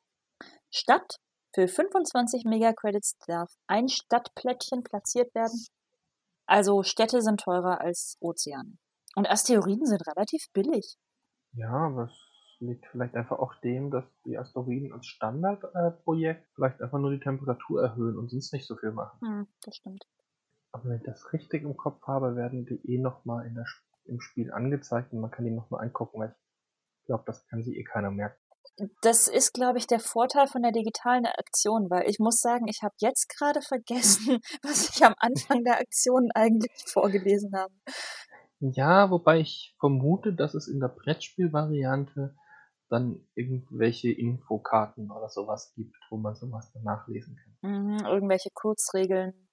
[0.70, 1.16] Stadt.
[1.54, 5.66] Für 25 Megacredits darf ein Stadtplättchen platziert werden,
[6.52, 8.78] also Städte sind teurer als Ozeane.
[9.16, 10.98] Und Asteroiden sind relativ billig.
[11.54, 16.82] Ja, aber es liegt vielleicht einfach auch dem, dass die Asteroiden als Standardprojekt äh, vielleicht
[16.82, 19.18] einfach nur die Temperatur erhöhen und sonst nicht so viel machen.
[19.22, 20.06] Hm, das stimmt.
[20.74, 23.50] Aber wenn ich das richtig im Kopf habe, werden die eh nochmal
[24.06, 26.36] im Spiel angezeigt und man kann die nochmal angucken, weil
[27.00, 28.40] ich glaube, das kann sich eh keiner merken.
[29.02, 32.82] Das ist, glaube ich, der Vorteil von der digitalen Aktion, weil ich muss sagen, ich
[32.82, 37.74] habe jetzt gerade vergessen, was ich am Anfang der Aktion eigentlich vorgelesen habe.
[38.60, 42.36] Ja, wobei ich vermute, dass es in der Brettspielvariante
[42.90, 47.72] dann irgendwelche Infokarten oder sowas gibt, wo man sowas dann nachlesen kann.
[47.72, 49.48] Mhm, irgendwelche Kurzregeln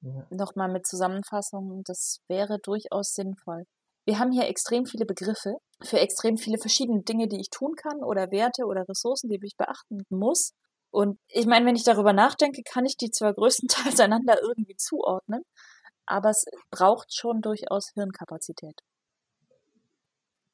[0.00, 0.26] Ja.
[0.30, 3.64] nochmal mit Zusammenfassungen, das wäre durchaus sinnvoll.
[4.08, 8.02] Wir haben hier extrem viele Begriffe für extrem viele verschiedene Dinge, die ich tun kann
[8.02, 10.54] oder Werte oder Ressourcen, die ich beachten muss.
[10.90, 15.42] Und ich meine, wenn ich darüber nachdenke, kann ich die zwar größtenteils einander irgendwie zuordnen,
[16.06, 18.80] aber es braucht schon durchaus Hirnkapazität.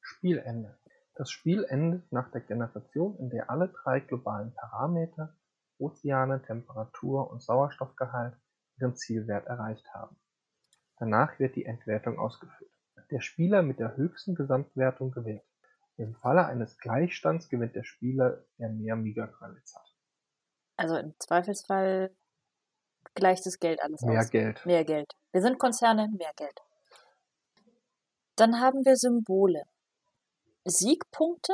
[0.01, 0.77] Spielende.
[1.15, 5.33] Das Spiel endet nach der Generation, in der alle drei globalen Parameter
[5.77, 8.35] Ozeane, Temperatur und Sauerstoffgehalt
[8.81, 10.17] ihren Zielwert erreicht haben.
[10.99, 12.74] Danach wird die Endwertung ausgeführt.
[13.11, 15.43] Der Spieler mit der höchsten Gesamtwertung gewinnt.
[15.97, 19.93] Im Falle eines Gleichstands gewinnt der Spieler, der mehr Mega-Credits hat.
[20.77, 22.13] Also im Zweifelsfall
[23.13, 24.29] gleicht das Geld alles Mehr aus.
[24.29, 24.65] Geld.
[24.65, 25.13] Mehr Geld.
[25.31, 26.59] Wir sind Konzerne, mehr Geld.
[28.35, 29.63] Dann haben wir Symbole.
[30.65, 31.53] Siegpunkte.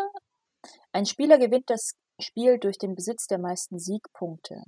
[0.91, 4.63] Ein Spieler gewinnt das Spiel durch den Besitz der meisten Siegpunkte.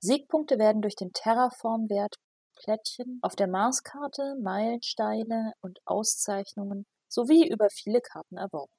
[0.00, 2.16] Siegpunkte werden durch den Terraform-Wert
[2.58, 8.72] Plättchen auf der Marskarte, Meilensteine und Auszeichnungen sowie über viele Karten erworben.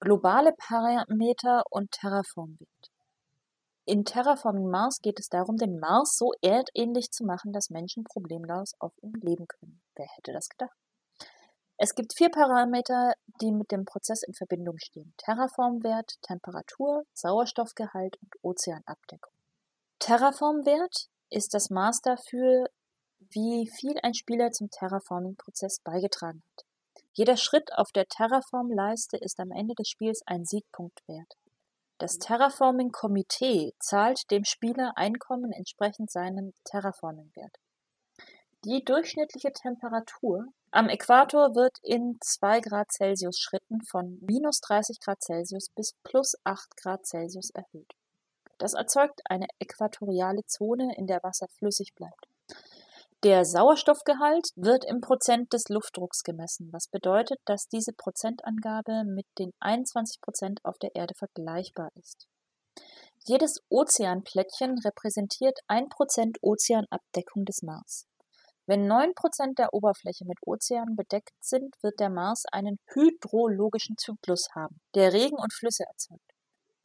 [0.00, 2.90] Globale Parameter und Terraform-Wert.
[3.84, 8.74] In Terraforming Mars geht es darum, den Mars so erdähnlich zu machen, dass Menschen problemlos
[8.78, 9.82] auf ihm leben können.
[9.96, 10.76] Wer hätte das gedacht?
[11.76, 15.14] Es gibt vier Parameter, die mit dem Prozess in Verbindung stehen.
[15.16, 19.32] Terraformwert, Temperatur, Sauerstoffgehalt und Ozeanabdeckung.
[19.98, 22.66] Terraformwert ist das Maß dafür,
[23.30, 26.64] wie viel ein Spieler zum Terraforming-Prozess beigetragen hat.
[27.14, 31.36] Jeder Schritt auf der Terraform-Leiste ist am Ende des Spiels ein Siegpunkt wert.
[31.98, 37.56] Das Terraforming-Komitee zahlt dem Spieler Einkommen entsprechend seinem Terraforming-Wert.
[38.64, 45.22] Die durchschnittliche Temperatur am Äquator wird in 2 Grad Celsius Schritten von minus 30 Grad
[45.22, 47.92] Celsius bis plus 8 Grad Celsius erhöht.
[48.62, 52.28] Das erzeugt eine äquatoriale Zone, in der Wasser flüssig bleibt.
[53.24, 59.50] Der Sauerstoffgehalt wird im Prozent des Luftdrucks gemessen, was bedeutet, dass diese Prozentangabe mit den
[59.58, 62.28] 21 Prozent auf der Erde vergleichbar ist.
[63.26, 68.06] Jedes Ozeanplättchen repräsentiert 1% Ozeanabdeckung des Mars.
[68.66, 74.80] Wenn 9% der Oberfläche mit Ozeanen bedeckt sind, wird der Mars einen hydrologischen Zyklus haben,
[74.94, 76.30] der Regen und Flüsse erzeugt.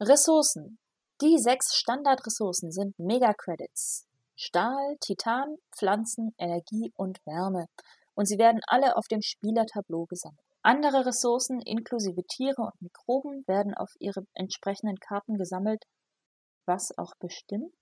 [0.00, 0.80] Ressourcen.
[1.20, 4.06] Die sechs Standardressourcen sind Megacredits.
[4.36, 7.66] Stahl, Titan, Pflanzen, Energie und Wärme.
[8.14, 10.38] Und sie werden alle auf dem Spielertableau gesammelt.
[10.62, 15.82] Andere Ressourcen inklusive Tiere und Mikroben werden auf ihre entsprechenden Karten gesammelt,
[16.66, 17.74] was auch bestimmt,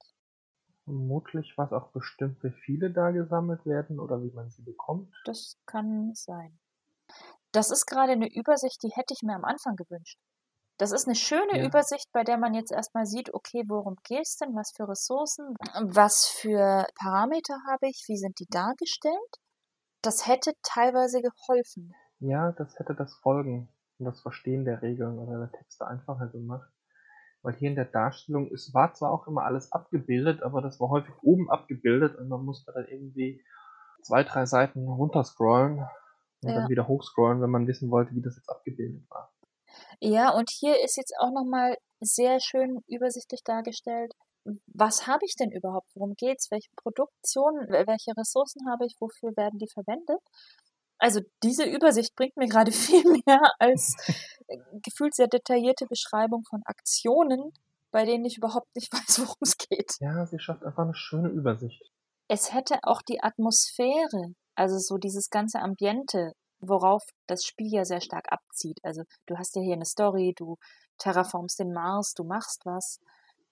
[0.85, 5.13] Vermutlich, was auch bestimmt, wie viele da gesammelt werden oder wie man sie bekommt.
[5.25, 6.59] das kann sein.
[7.51, 10.19] Das ist gerade eine Übersicht, die hätte ich mir am Anfang gewünscht.
[10.79, 11.67] Das ist eine schöne Ja.
[11.67, 15.55] Übersicht, bei der man jetzt erstmal sieht, okay, worum geht es denn, was für Ressourcen,
[15.83, 19.37] was für Parameter habe ich, wie sind die dargestellt.
[20.03, 21.95] Das hätte teilweise geholfen.
[22.21, 26.71] Ja, das hätte das Folgen und das Verstehen der Regeln oder der Texte einfacher gemacht.
[27.43, 30.89] Weil hier in der Darstellung, es war zwar auch immer alles abgebildet, aber das war
[30.91, 33.43] häufig oben abgebildet und man musste dann irgendwie
[34.03, 35.79] zwei, drei Seiten runterscrollen
[36.43, 36.61] und Ja.
[36.61, 39.33] dann wieder hochscrollen, wenn man wissen wollte, wie das jetzt abgebildet war.
[40.01, 44.13] Ja, und hier ist jetzt auch nochmal sehr schön übersichtlich dargestellt,
[44.73, 49.31] was habe ich denn überhaupt, worum geht's, welche Produktion, wel- welche Ressourcen habe ich, wofür
[49.37, 50.21] werden die verwendet.
[50.99, 53.97] Also diese Übersicht bringt mir gerade viel mehr als
[54.47, 57.53] äh, gefühlt sehr detaillierte Beschreibung von Aktionen,
[57.93, 59.93] bei denen ich überhaupt nicht weiß, worum es geht.
[60.01, 61.83] Ja, sie schafft einfach eine schöne Übersicht.
[62.29, 66.33] Es hätte auch die Atmosphäre, also so dieses ganze Ambiente,
[66.69, 68.79] worauf das Spiel ja sehr stark abzieht.
[68.83, 70.57] Also du hast ja hier eine Story, du
[70.99, 73.01] terraformst den Mars, du machst was.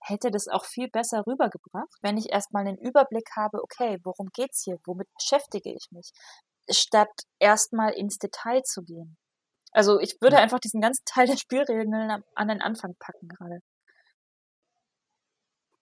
[0.00, 4.62] Hätte das auch viel besser rübergebracht, wenn ich erstmal einen Überblick habe, okay, worum geht's
[4.62, 6.12] hier, womit beschäftige ich mich,
[6.70, 9.16] statt erstmal ins Detail zu gehen.
[9.72, 13.60] Also ich würde einfach diesen ganzen Teil der Spielregeln an den Anfang packen gerade.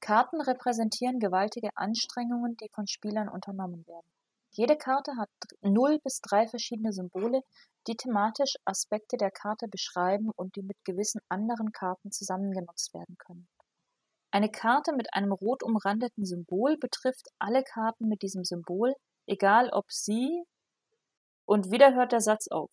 [0.01, 4.11] Karten repräsentieren gewaltige Anstrengungen, die von Spielern unternommen werden.
[4.55, 5.31] Jede Karte hat
[5.63, 7.41] null bis drei verschiedene Symbole,
[7.87, 13.49] die thematisch Aspekte der Karte beschreiben und die mit gewissen anderen Karten zusammengenutzt werden können.
[14.31, 18.95] Eine Karte mit einem rot umrandeten Symbol betrifft alle Karten mit diesem Symbol,
[19.27, 20.45] egal ob sie
[21.47, 22.71] und wieder hört der Satz auf.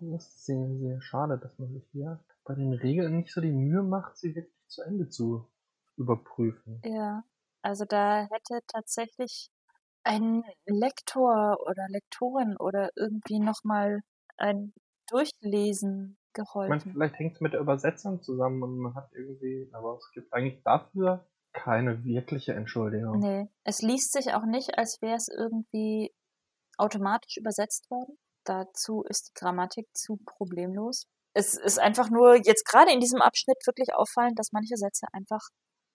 [0.00, 3.52] Das ist sehr, sehr schade, dass man sich hier bei den Regeln nicht so die
[3.52, 5.48] Mühe macht, sie wirklich zu Ende zu
[5.96, 6.80] überprüfen.
[6.84, 7.24] Ja,
[7.62, 9.50] also da hätte tatsächlich
[10.04, 14.00] ein Lektor oder Lektorin oder irgendwie nochmal
[14.36, 14.72] ein
[15.08, 16.70] Durchlesen geholfen.
[16.70, 20.32] meine, vielleicht hängt es mit der Übersetzung zusammen und man hat irgendwie, aber es gibt
[20.32, 23.18] eigentlich dafür keine wirkliche Entschuldigung.
[23.18, 26.10] Nee, es liest sich auch nicht, als wäre es irgendwie
[26.78, 28.16] automatisch übersetzt worden.
[28.44, 31.04] Dazu ist die Grammatik zu problemlos.
[31.34, 35.48] Es ist einfach nur jetzt gerade in diesem Abschnitt wirklich auffallend, dass manche Sätze einfach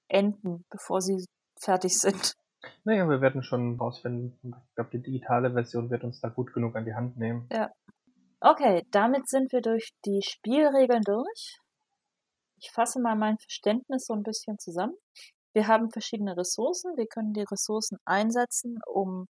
[0.07, 1.25] enden, bevor sie
[1.59, 2.33] fertig sind.
[2.83, 4.55] Naja, wir werden schon rausfinden.
[4.69, 7.47] Ich glaube, die digitale Version wird uns da gut genug an die Hand nehmen.
[8.39, 11.57] Okay, damit sind wir durch die Spielregeln durch.
[12.59, 14.95] Ich fasse mal mein Verständnis so ein bisschen zusammen.
[15.53, 16.95] Wir haben verschiedene Ressourcen.
[16.97, 19.27] Wir können die Ressourcen einsetzen, um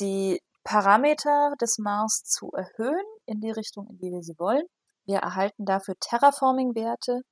[0.00, 4.66] die Parameter des Mars zu erhöhen in die Richtung, in die wir sie wollen.
[5.06, 7.22] Wir erhalten dafür Terraforming-Werte.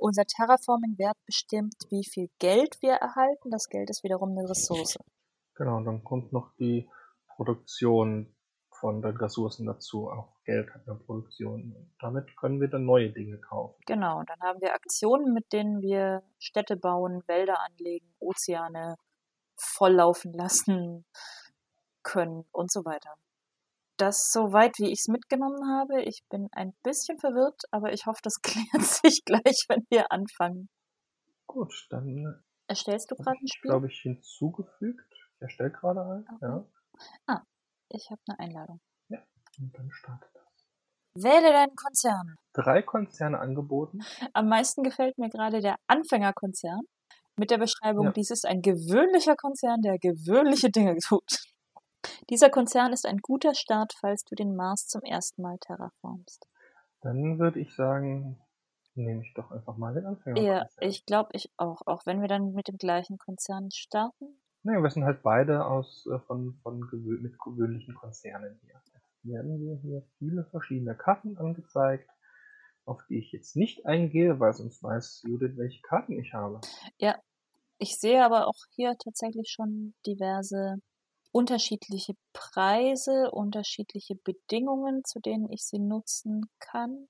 [0.00, 3.50] Unser Terraforming-Wert bestimmt, wie viel Geld wir erhalten.
[3.50, 4.98] Das Geld ist wiederum eine Ressource.
[5.54, 6.88] Genau, und dann kommt noch die
[7.28, 8.34] Produktion
[8.70, 10.10] von den Ressourcen dazu.
[10.10, 11.74] Auch Geld hat eine Produktion.
[11.74, 13.80] Und damit können wir dann neue Dinge kaufen.
[13.86, 18.96] Genau, dann haben wir Aktionen, mit denen wir Städte bauen, Wälder anlegen, Ozeane
[19.56, 21.04] volllaufen lassen
[22.02, 23.14] können und so weiter.
[23.96, 26.02] Das soweit, wie ich es mitgenommen habe.
[26.02, 30.68] Ich bin ein bisschen verwirrt, aber ich hoffe, das klärt sich gleich, wenn wir anfangen.
[31.46, 33.70] Gut, dann Erstellst du gerade ein Spiel?
[33.70, 35.12] glaube ich hinzugefügt.
[35.36, 36.26] Ich erstelle gerade ein.
[36.34, 36.64] Okay.
[37.28, 37.42] Ja.
[37.90, 38.80] Ich habe eine Einladung.
[39.60, 40.42] Und dann startet das.
[41.22, 42.34] Wähle deinen Konzern.
[42.54, 44.00] Drei Konzerne angeboten.
[44.32, 46.80] Am meisten gefällt mir gerade der Anfängerkonzern
[47.36, 48.12] mit der Beschreibung, Ja.
[48.12, 51.24] dies ist ein gewöhnlicher Konzern, der gewöhnliche Dinge tut.
[52.30, 56.46] Dieser Konzern ist ein guter Start, falls du den Mars zum ersten Mal terraformst.
[57.02, 58.40] Dann würde ich sagen,
[58.94, 60.40] nehme ich doch einfach mal den Anfänger.
[60.40, 64.40] Ja, ich glaube ich auch, auch wenn wir dann mit dem gleichen Konzern starten.
[64.62, 68.80] Naja, wir sind halt beide aus äh, von, von gewö mit gewöhnlichen Konzernen hier.
[68.94, 72.08] Jetzt werden wir hier viele verschiedene Karten angezeigt,
[72.86, 76.60] auf die ich jetzt nicht eingehe, weil sonst weiß Judith, welche Karten ich habe.
[77.78, 80.76] Ich sehe aber auch hier tatsächlich schon diverse
[81.34, 87.08] unterschiedliche Preise, unterschiedliche Bedingungen, zu denen ich sie nutzen kann.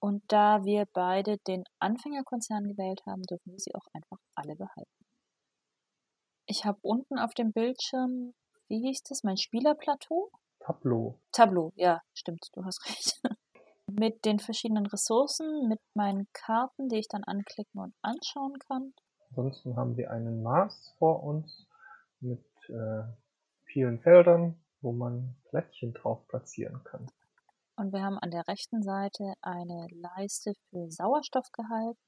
[0.00, 5.06] Und da wir beide den Anfängerkonzern gewählt haben, dürfen wir sie auch einfach alle behalten.
[6.46, 8.34] Ich habe unten auf dem Bildschirm,
[8.68, 10.30] wie hieß das, mein Spielerplateau?
[10.58, 11.20] Tableau.
[11.30, 13.20] Tableau, ja, stimmt, du hast recht.
[13.86, 18.92] mit den verschiedenen Ressourcen, mit meinen Karten, die ich dann anklicken und anschauen kann.
[19.30, 21.68] Ansonsten haben wir einen Mars vor uns
[22.20, 23.04] mit äh,
[23.66, 27.06] vielen Feldern, wo man Plättchen drauf platzieren kann.
[27.76, 31.98] Und wir haben an der rechten Seite eine Leiste für Sauerstoffgehalt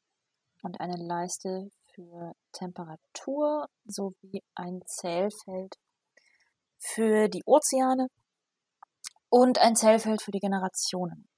[0.62, 5.75] und eine Leiste für Temperatur sowie ein Zählfeld
[6.79, 8.09] für die Ozeane
[9.29, 11.29] und ein Zählfeld für die Generationen.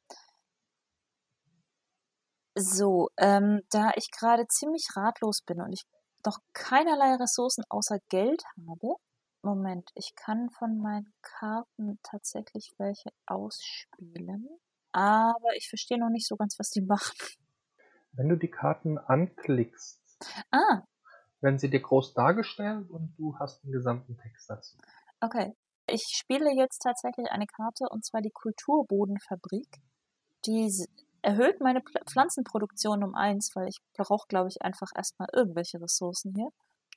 [2.54, 5.82] So, ähm, da ich gerade ziemlich ratlos bin und ich
[6.26, 8.94] noch keinerlei Ressourcen außer Geld habe,
[9.42, 14.48] Moment, ich kann von meinen Karten tatsächlich welche ausspielen,
[14.92, 17.16] aber ich verstehe noch nicht so ganz, was die machen.
[18.12, 20.00] Wenn du die Karten anklickst,
[20.52, 20.82] Ah,
[21.42, 24.78] werden sie dir groß dargestellt und du hast den gesamten Text dazu.
[25.20, 25.54] okay.
[25.92, 29.80] Ich spiele jetzt tatsächlich eine Karte und zwar die Kulturbodenfabrik.
[30.46, 30.72] Die
[31.22, 36.50] erhöht meine Pflanzenproduktion um eins, weil ich brauche, glaube ich, einfach erstmal irgendwelche Ressourcen hier.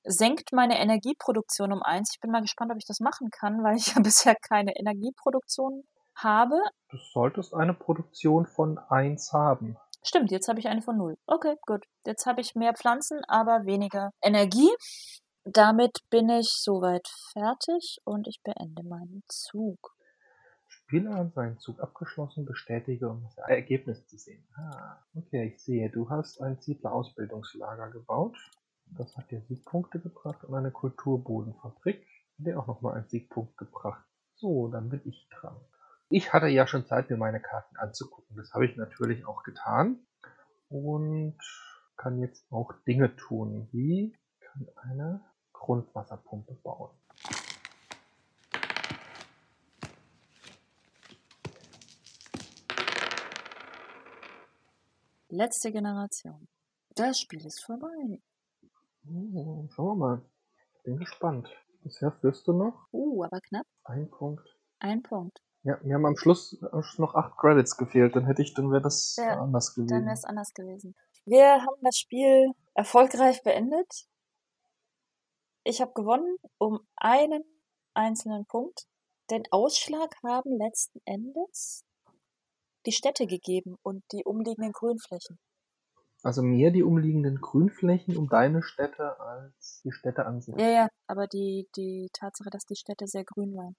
[0.04, 2.12] Senkt meine Energieproduktion um eins.
[2.14, 5.84] Ich bin mal gespannt, ob ich das machen kann, weil ich ja bisher keine Energieproduktion
[6.16, 6.60] habe.
[6.90, 9.78] Du solltest eine Produktion von 1 haben.
[10.06, 11.16] Stimmt, jetzt habe ich eine von null.
[11.28, 11.86] Okay, gut.
[12.06, 14.70] Jetzt habe ich mehr Pflanzen, aber weniger Energie.
[15.46, 19.96] Damit bin ich soweit fertig und ich beende meinen Zug.
[20.68, 24.44] Spieler hat seinen Zug abgeschlossen, bestätige, um das Ergebnis zu sehen.
[24.56, 28.38] Ah, okay, ich sehe, du hast ein Siedler-Ausbildungslager gebaut.
[28.86, 32.06] Das hat dir Siegpunkte gebracht und eine Kulturbodenfabrik,
[32.38, 34.06] hat dir auch nochmal einen Siegpunkt gebracht.
[34.36, 35.56] So, dann bin ich dran.
[36.10, 38.38] Ich hatte ja schon Zeit, mir meine Karten anzugucken.
[38.38, 40.06] Das habe ich natürlich auch getan.
[40.70, 41.38] Und
[41.98, 45.22] kann jetzt auch Dinge tun, wie kann eine
[45.54, 46.92] Grundwasserpumpe bauen.
[55.30, 56.48] Letzte Generation.
[56.94, 58.20] Das Spiel ist vorbei.
[59.06, 60.22] Hm, Schauen wir mal.
[60.84, 61.50] Bin gespannt.
[61.84, 63.66] Bisher führst du noch Uh, aber knapp.
[63.84, 64.48] ein Punkt.
[64.80, 65.40] Ein Punkt.
[65.64, 66.58] Ja, mir haben am Schluss
[66.98, 69.88] noch acht Credits gefehlt, dann hätte ich, dann wäre das Ja, anders gewesen.
[69.90, 70.94] Dann wäre es anders gewesen.
[71.26, 74.08] Wir haben das Spiel erfolgreich beendet.
[75.64, 77.44] Ich habe gewonnen um einen
[77.94, 78.86] einzelnen Punkt.
[79.30, 81.86] Den Ausschlag haben letzten Endes
[82.86, 85.40] die Städte gegeben und die umliegenden Grünflächen.
[86.24, 90.56] Also mehr die umliegenden Grünflächen um deine Städte als die Städte an sich.
[90.58, 93.76] Ja, ja, aber die, die Tatsache, dass die Städte sehr grün waren.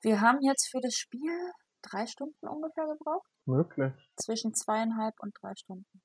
[0.00, 1.52] Wir haben jetzt für das Spiel
[1.82, 3.28] drei Stunden ungefähr gebraucht.
[3.44, 3.92] Möglich.
[4.16, 6.02] Zwischen zweieinhalb und drei Stunden.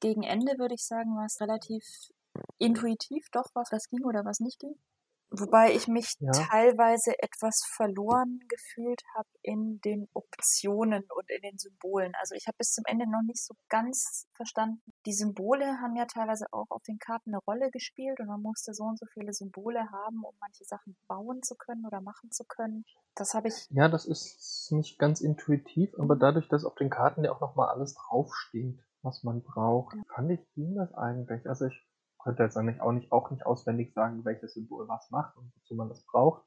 [0.00, 1.84] Gegen Ende würde ich sagen, war es relativ
[2.58, 4.74] intuitiv doch, was das ging oder was nicht ging.
[5.30, 6.32] Wobei ich mich Ja.
[6.50, 12.12] teilweise etwas verloren gefühlt habe in den Optionen und in den Symbolen.
[12.18, 14.82] Also ich habe bis zum Ende noch nicht so ganz verstanden.
[15.06, 18.74] Die Symbole haben ja teilweise auch auf den Karten eine Rolle gespielt und man musste
[18.74, 22.44] so und so viele Symbole haben, um manche Sachen bauen zu können oder machen zu
[22.44, 22.84] können.
[23.14, 27.24] Das habe ich Ja, das ist nicht ganz intuitiv, aber dadurch, dass auf den Karten
[27.24, 31.46] ja auch nochmal alles draufsteht, was man braucht, fand ich, ging das eigentlich.
[31.48, 31.89] Also ich
[32.22, 35.74] könnte jetzt eigentlich auch nicht, auch nicht auswendig sagen, welches Symbol was macht und wozu
[35.74, 36.44] man das braucht.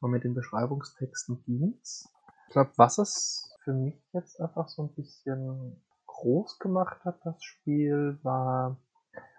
[0.00, 2.12] Aber mit den Beschreibungstexten ging's.
[2.48, 7.42] Ich glaube, was es für mich jetzt einfach so ein bisschen groß gemacht hat, das
[7.42, 8.76] Spiel, war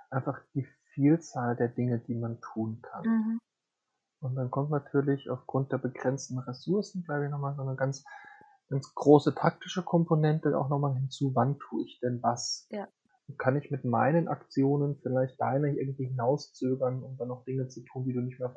[0.09, 3.03] einfach die Vielzahl der Dinge, die man tun kann.
[3.05, 3.39] Mhm.
[4.21, 8.05] Und dann kommt natürlich aufgrund der begrenzten Ressourcen, glaube ich, nochmal so eine ganz,
[8.69, 11.35] ganz große taktische Komponente auch nochmal hinzu.
[11.35, 12.67] Wann tue ich denn was?
[12.69, 12.87] Ja.
[13.37, 18.05] Kann ich mit meinen Aktionen vielleicht deine irgendwie hinauszögern, um dann noch Dinge zu tun,
[18.05, 18.53] die du nicht mehr,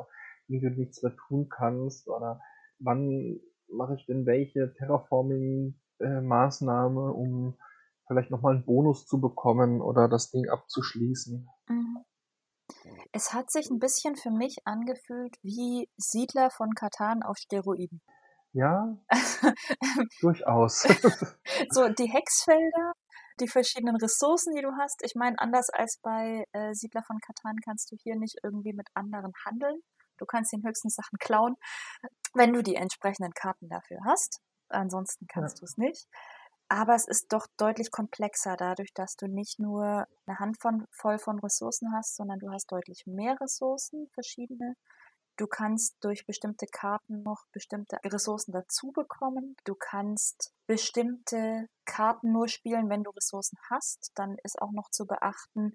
[0.48, 2.08] die du nichts mehr tun kannst?
[2.08, 2.40] Oder
[2.78, 7.56] wann mache ich denn welche Terraforming-Maßnahme, um
[8.06, 11.48] vielleicht nochmal einen Bonus zu bekommen oder das Ding abzuschließen?
[11.68, 12.04] Mhm.
[13.12, 18.02] Es hat sich ein bisschen für mich angefühlt wie Siedler von Katan auf Steroiden.
[18.52, 18.96] Ja,
[20.20, 20.82] durchaus.
[21.70, 22.92] so die Hexfelder,
[23.40, 25.02] die verschiedenen Ressourcen, die du hast.
[25.04, 28.88] Ich meine, anders als bei äh, Siedler von Katan kannst du hier nicht irgendwie mit
[28.94, 29.80] anderen handeln.
[30.18, 31.56] Du kannst den höchsten Sachen klauen,
[32.34, 34.40] wenn du die entsprechenden Karten dafür hast.
[34.68, 35.60] Ansonsten kannst Ja.
[35.60, 36.08] du es nicht.
[36.68, 41.38] Aber es ist doch deutlich komplexer dadurch, dass du nicht nur eine Handvoll voll von
[41.38, 44.74] Ressourcen hast, sondern du hast deutlich mehr Ressourcen, verschiedene.
[45.36, 49.54] Du kannst durch bestimmte Karten noch bestimmte Ressourcen dazu bekommen.
[49.64, 54.12] Du kannst bestimmte Karten nur spielen, wenn du Ressourcen hast.
[54.14, 55.74] Dann ist auch noch zu beachten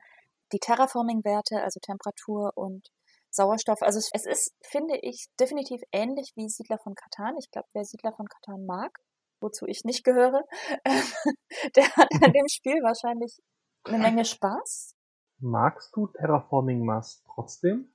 [0.51, 2.89] die Terraforming-Werte, also Temperatur und
[3.29, 3.81] Sauerstoff.
[3.81, 7.35] Also es, ist, finde ich, definitiv ähnlich wie Siedler von Katan.
[7.37, 8.97] Ich glaube, wer Siedler von Katan mag,
[9.39, 10.43] wozu ich nicht gehöre,
[11.75, 13.39] der hat an dem Spiel wahrscheinlich
[13.85, 14.95] eine Menge Spaß.
[15.39, 17.90] Magst du Terraforming Mars trotzdem?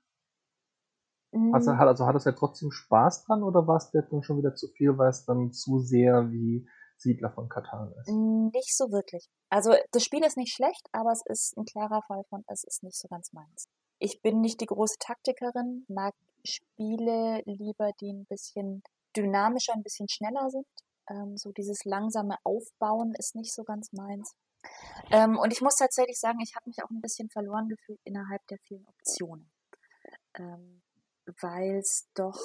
[1.36, 4.22] Mm, Also, hat- also hat es ja trotzdem Spaß dran oder war es dir dann
[4.22, 6.68] schon wieder zu viel, weil es dann zu sehr wie
[6.98, 8.08] Siedler von Katan ist?
[8.08, 9.28] Nicht so wirklich.
[9.50, 12.82] Also das Spiel ist nicht schlecht, aber es ist ein klarer Fall von, es ist
[12.82, 13.66] nicht so ganz meins.
[13.98, 16.14] Ich bin nicht die große Taktikerin, mag
[16.44, 18.82] Spiele lieber, die ein bisschen
[19.16, 20.66] dynamischer, ein bisschen schneller sind.
[21.08, 24.34] Ähm, so dieses langsame Aufbauen ist nicht so ganz meins.
[25.10, 28.44] Ähm, und ich muss tatsächlich sagen, ich habe mich auch ein bisschen verloren gefühlt innerhalb
[28.48, 29.50] der vielen Optionen.
[30.38, 30.82] Ähm,
[31.40, 32.38] Weil es doch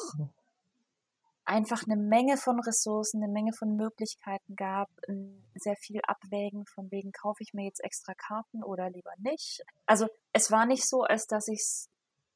[1.45, 6.89] einfach eine Menge von Ressourcen, eine Menge von Möglichkeiten gab, ein sehr viel Abwägen von
[6.91, 9.63] wegen, kaufe ich mir jetzt extra Karten oder lieber nicht.
[9.85, 11.89] Also es war nicht so, als dass ich es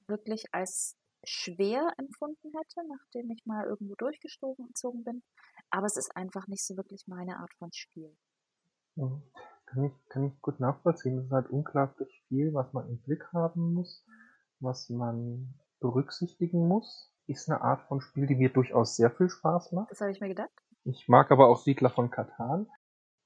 [0.08, 5.24] wirklich als schwer empfunden hätte, nachdem ich mal irgendwo durchgezogen bin.
[5.70, 8.16] Aber es ist einfach nicht so wirklich meine Art von Spiel.
[8.96, 9.24] Mhm.
[9.66, 11.18] Kann ich, kann ich gut nachvollziehen.
[11.18, 14.06] Es ist halt unglaublich viel, was man im Blick haben muss,
[14.60, 15.54] was man
[15.86, 17.12] berücksichtigen muss.
[17.28, 19.90] Ist eine Art von Spiel, die mir durchaus sehr viel Spaß macht.
[19.92, 20.52] Das habe ich mir gedacht.
[20.84, 22.68] Ich mag aber auch Siedler von Katan.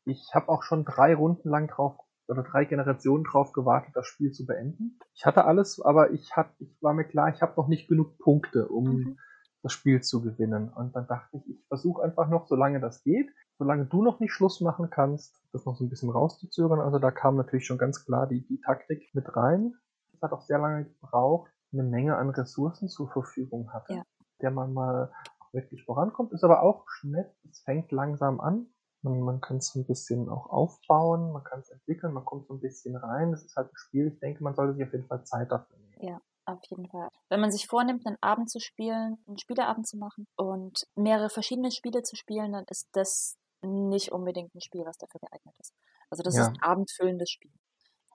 [0.05, 1.97] Ich habe auch schon drei Runden lang drauf
[2.27, 4.99] oder drei Generationen drauf gewartet, das Spiel zu beenden.
[5.15, 8.17] Ich hatte alles, aber ich, hat, ich war mir klar, ich habe noch nicht genug
[8.19, 9.17] Punkte, um Mhm.
[9.63, 10.69] das Spiel zu gewinnen.
[10.69, 14.31] Und dann dachte ich, ich versuche einfach noch, solange das geht, solange du noch nicht
[14.31, 16.79] Schluss machen kannst, das noch so ein bisschen rauszuzögern.
[16.79, 19.73] Also da kam natürlich schon ganz klar die, die Taktik mit rein.
[20.13, 24.03] Es hat auch sehr lange gebraucht, eine Menge an Ressourcen zur Verfügung hatte, Ja.
[24.41, 25.11] der man mal
[25.51, 26.31] wirklich vorankommt.
[26.33, 28.67] Ist aber auch schnell, es fängt langsam an.
[29.01, 32.53] Man, man kann es ein bisschen auch aufbauen, man kann es entwickeln, man kommt so
[32.53, 33.33] ein bisschen rein.
[33.33, 35.77] Es ist halt ein Spiel, ich denke, man sollte sich auf jeden Fall Zeit dafür
[35.77, 35.99] nehmen.
[36.45, 37.09] Auf jeden Fall.
[37.29, 41.71] Wenn man sich vornimmt, einen Abend zu spielen, einen Spieleabend zu machen und mehrere verschiedene
[41.71, 45.73] Spiele zu spielen, dann ist das nicht unbedingt ein Spiel, was dafür geeignet ist.
[46.09, 46.39] Also das Ja.
[46.39, 47.51] ist ein abendfüllendes Spiel.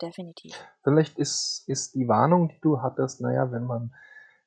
[0.01, 0.55] Definitiv.
[0.83, 3.95] Vielleicht ist, ist die Warnung, die du hattest, naja, wenn man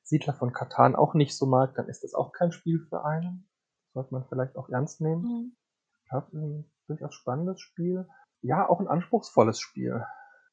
[0.02, 3.48] Siedler von Katan auch nicht so mag, dann ist das auch kein Spiel für einen.
[3.92, 5.22] sollte man vielleicht auch ernst nehmen.
[5.22, 5.56] Mhm.
[6.10, 8.08] Ja, ein durchaus spannendes Spiel.
[8.40, 10.04] Ja, auch ein anspruchsvolles Spiel.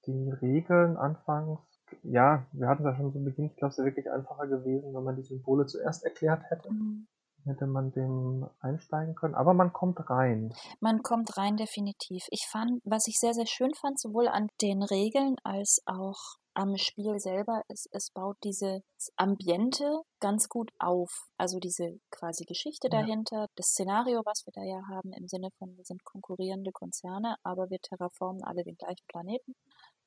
[0.07, 1.59] Die Regeln anfangs,
[2.03, 4.93] ja, wir hatten es ja schon zu Beginn, ich glaube, es wäre wirklich einfacher gewesen,
[4.93, 6.71] wenn man die Symbole zuerst erklärt hätte.
[6.71, 7.07] Mhm.
[7.45, 10.53] Hätte man dem einsteigen können, aber man kommt rein.
[10.79, 12.25] Man kommt rein definitiv.
[12.31, 16.77] Ich fand, was ich sehr, sehr schön fand, sowohl an den Regeln als auch am
[16.77, 18.81] Spiel selber, es, es baut dieses
[19.17, 21.11] Ambiente ganz gut auf.
[21.37, 23.01] Also diese quasi Geschichte Ja.
[23.01, 27.35] dahinter, das Szenario, was wir da ja haben, im Sinne von, wir sind konkurrierende Konzerne,
[27.43, 29.53] aber wir terraformen alle den gleichen Planeten.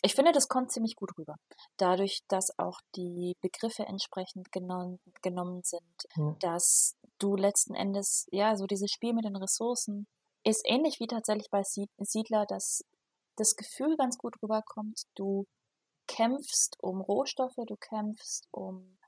[0.03, 1.37] Ich finde, das kommt ziemlich gut rüber.
[1.77, 6.37] Dadurch, dass auch die Begriffe entsprechend genommen, genommen sind, Hm.
[6.41, 10.07] dass du letzten Endes, ja, so dieses Spiel mit den Ressourcen
[10.45, 12.85] ist ähnlich wie tatsächlich bei Sied- Siedler, dass
[13.37, 15.03] das Gefühl ganz gut rüberkommt.
[15.17, 15.47] Du
[16.07, 18.99] kämpfst um Rohstoffe, du kämpfst um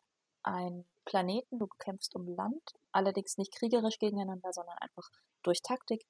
[0.42, 2.62] einen Planeten, du kämpfst um Land,
[2.92, 5.08] allerdings nicht kriegerisch gegeneinander, sondern einfach
[5.42, 6.02] durch Taktik,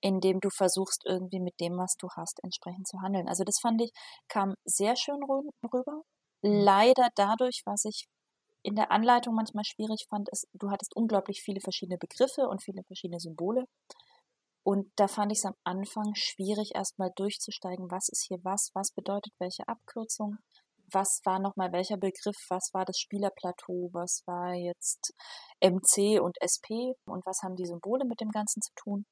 [0.00, 3.28] indem du versuchst, irgendwie mit dem, was du hast, entsprechend zu handeln.
[3.28, 3.90] Also das fand ich,
[4.28, 6.02] kam sehr schön rü- rüber.
[6.42, 8.06] Leider dadurch, was ich
[8.62, 12.82] in der Anleitung manchmal schwierig fand, ist, du hattest unglaublich viele verschiedene Begriffe und viele
[12.84, 13.64] verschiedene Symbole.
[14.62, 18.92] Und da fand ich es am Anfang schwierig, erstmal durchzusteigen, was ist hier was, was
[18.92, 20.36] bedeutet welche Abkürzung,
[20.92, 25.12] was war nochmal welcher Begriff, was war das Spielerplateau, was war jetzt
[25.60, 29.06] MC und SP und was haben die Symbole mit dem Ganzen zu tun.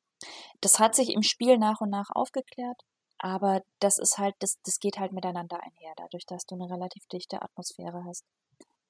[0.60, 2.80] Das hat sich im Spiel nach und nach aufgeklärt,
[3.18, 7.06] aber das ist halt, das, das geht halt miteinander einher, dadurch, dass du eine relativ
[7.12, 8.24] dichte Atmosphäre hast,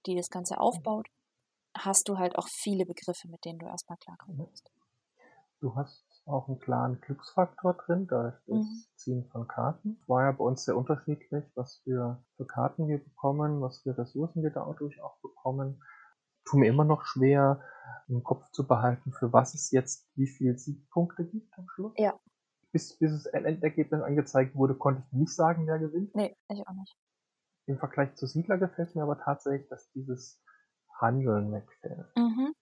[0.07, 1.09] die das Ganze aufbaut,
[1.77, 4.71] hast du halt auch viele Begriffe, mit denen du erstmal klarkommen musst.
[5.61, 8.85] Du hast auch einen klaren Glücksfaktor drin, da ist das Mhm.
[8.97, 10.03] Ziehen von Karten.
[10.07, 14.43] War ja bei uns sehr unterschiedlich, was wir für Karten wir bekommen, was für Ressourcen
[14.43, 15.83] wir dadurch auch bekommen.
[16.45, 17.63] Tut mir immer noch schwer,
[18.09, 21.93] im Kopf zu behalten, für was es jetzt wie viel Siegpunkte gibt am Schluss.
[21.97, 22.19] Ja.
[22.73, 26.15] Bis, bis das Endergebnis angezeigt wurde, konnte ich nicht sagen, wer gewinnt.
[26.15, 26.95] Nee, ich auch nicht.
[27.67, 30.41] Im Vergleich zu Siedler gefällt mir aber tatsächlich, dass dieses
[31.01, 32.07] Handeln wegfällt.
[32.17, 32.53] Mhm.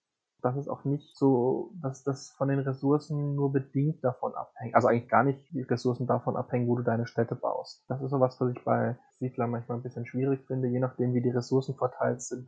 [0.41, 4.75] dass es auch nicht so, dass das von den Ressourcen nur bedingt davon abhängt.
[4.75, 7.83] Also eigentlich gar nicht die Ressourcen davon abhängen, wo du deine Städte baust.
[7.87, 10.67] Das ist sowas, was ich bei Siedler manchmal ein bisschen schwierig finde.
[10.67, 12.47] Je nachdem, wie die Ressourcen verteilt sind,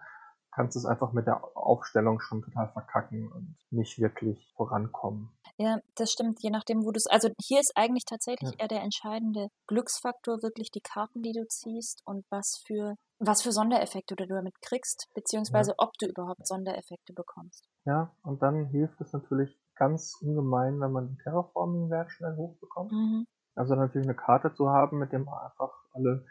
[0.58, 5.30] kannst du es einfach mit der Aufstellung schon total verkacken und nicht wirklich vorankommen.
[5.58, 7.06] Ja, das stimmt, je nachdem, wo du es.
[7.06, 8.58] Also hier ist eigentlich tatsächlich Ja.
[8.58, 13.52] eher der entscheidende Glücksfaktor wirklich die Karten, die du ziehst und was für was für
[13.52, 17.68] Sondereffekte du damit kriegst, beziehungsweise ob du überhaupt Sondereffekte bekommst.
[17.86, 22.92] Ja, und dann hilft es natürlich ganz ungemein, wenn man den Terraforming-Wert schnell hochbekommt.
[22.92, 23.26] Mhm.
[23.56, 26.26] Also natürlich eine Karte zu haben, mit der man einfach alle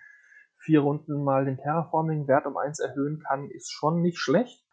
[0.59, 4.65] vier Runden mal den Terraforming-Wert um eins erhöhen kann, ist schon nicht schlecht.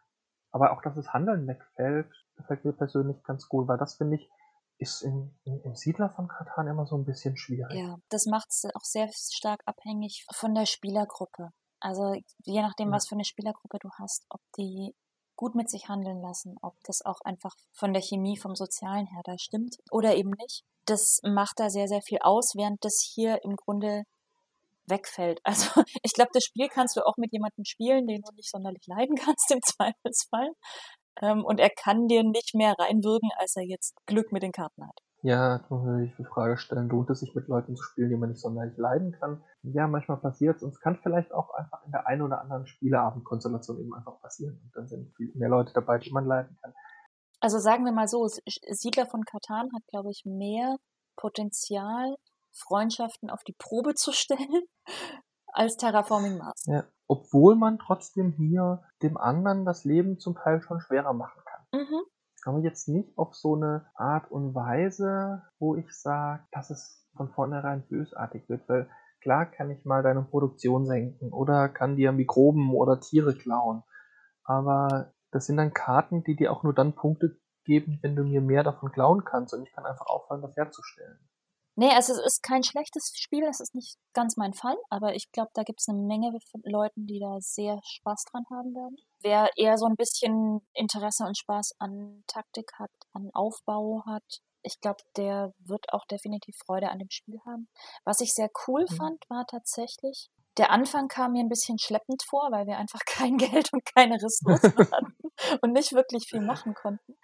[0.50, 4.30] Aber auch, dass das Handeln wegfällt, gefällt mir persönlich ganz gut, weil das finde ich,
[4.78, 7.74] ist im, im, im Siedler von Katan immer so ein bisschen schwierig.
[7.76, 11.50] Ja, das macht es auch sehr stark abhängig von der Spielergruppe.
[11.80, 12.14] Also
[12.44, 12.94] je nachdem, Ja.
[12.94, 14.94] was für eine Spielergruppe du hast, ob die
[15.36, 19.22] gut mit sich handeln lassen, ob das auch einfach von der Chemie, vom Sozialen her
[19.24, 20.64] da stimmt oder eben nicht.
[20.86, 24.04] Das macht da sehr, sehr viel aus, während das hier im Grunde
[24.86, 25.40] wegfällt.
[25.44, 28.86] Also ich glaube, das Spiel kannst du auch mit jemandem spielen, den du nicht sonderlich
[28.86, 30.50] leiden kannst im Zweifelsfall.
[31.22, 34.86] Ähm, und er kann dir nicht mehr reinwirken, als er jetzt Glück mit den Karten
[34.86, 34.98] hat.
[35.22, 38.16] Ja, muss man natürlich die Frage stellen, lohnt es sich mit Leuten zu spielen, die
[38.16, 39.42] man nicht sonderlich leiden kann?
[39.62, 42.66] Ja, manchmal passiert es und es kann vielleicht auch einfach in der einen oder anderen
[42.66, 44.60] Spieleabendkonstellation eben einfach passieren.
[44.62, 46.74] Und dann sind viel mehr Leute dabei, die man leiden kann.
[47.40, 50.76] Also sagen wir mal so, Siedler von Katan hat, glaube ich, mehr
[51.16, 52.16] Potenzial,
[52.54, 54.62] Freundschaften auf die Probe zu stellen,
[55.52, 56.64] als Terraforming Mars.
[56.66, 61.80] Ja, obwohl man trotzdem hier dem anderen das Leben zum Teil schon schwerer machen kann.
[61.80, 62.02] Mhm.
[62.46, 67.30] Aber jetzt nicht auf so eine Art und Weise, wo ich sage, dass es von
[67.30, 68.90] vornherein bösartig wird, weil
[69.20, 73.82] klar kann ich mal deine Produktion senken oder kann dir Mikroben oder Tiere klauen.
[74.44, 78.42] Aber das sind dann Karten, die dir auch nur dann Punkte geben, wenn du mir
[78.42, 81.18] mehr davon klauen kannst und ich kann einfach aufhören, das herzustellen.
[81.76, 85.30] Nee, also es ist kein schlechtes Spiel, das ist nicht ganz mein Fall, aber ich
[85.32, 88.96] glaube, da gibt es eine Menge von Leuten, die da sehr Spaß dran haben werden.
[89.20, 94.22] Wer eher so ein bisschen Interesse und Spaß an Taktik hat, an Aufbau hat,
[94.62, 97.68] ich glaube, der wird auch definitiv Freude an dem Spiel haben.
[98.04, 98.96] Was ich sehr cool Mhm.
[98.96, 103.36] fand, war tatsächlich, der Anfang kam mir ein bisschen schleppend vor, weil wir einfach kein
[103.36, 105.14] Geld und keine Ressourcen hatten
[105.62, 107.16] und nicht wirklich viel machen konnten.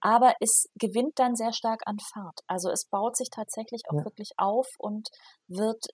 [0.00, 2.40] Aber es gewinnt dann sehr stark an Fahrt.
[2.46, 4.04] Also es baut sich tatsächlich auch Ja.
[4.04, 5.08] wirklich auf und
[5.48, 5.84] wird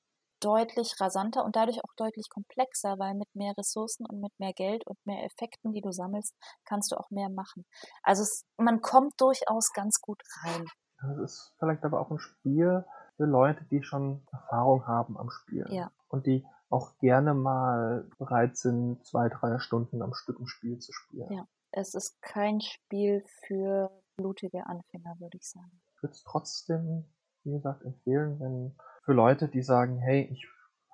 [0.41, 4.87] deutlich rasanter und dadurch auch deutlich komplexer, weil mit mehr Ressourcen und mit mehr Geld
[4.87, 6.35] und mehr Effekten, die du sammelst,
[6.65, 7.65] kannst du auch mehr machen.
[8.03, 10.67] Also es, man kommt durchaus ganz gut rein.
[11.01, 12.85] Das ist vielleicht aber auch ein Spiel
[13.17, 15.67] für Leute, die schon Erfahrung haben am Spiel.
[15.71, 15.91] Ja.
[16.09, 20.93] Und die auch gerne mal bereit sind, zwei, drei Stunden am Stück ein Spiel zu
[20.93, 21.31] spielen.
[21.31, 25.81] Ja, es ist kein Spiel für blutige Anfänger, würde ich sagen.
[25.97, 27.05] Ich würde es trotzdem,
[27.45, 30.47] wie gesagt, empfehlen, wenn für Leute, die sagen, hey, ich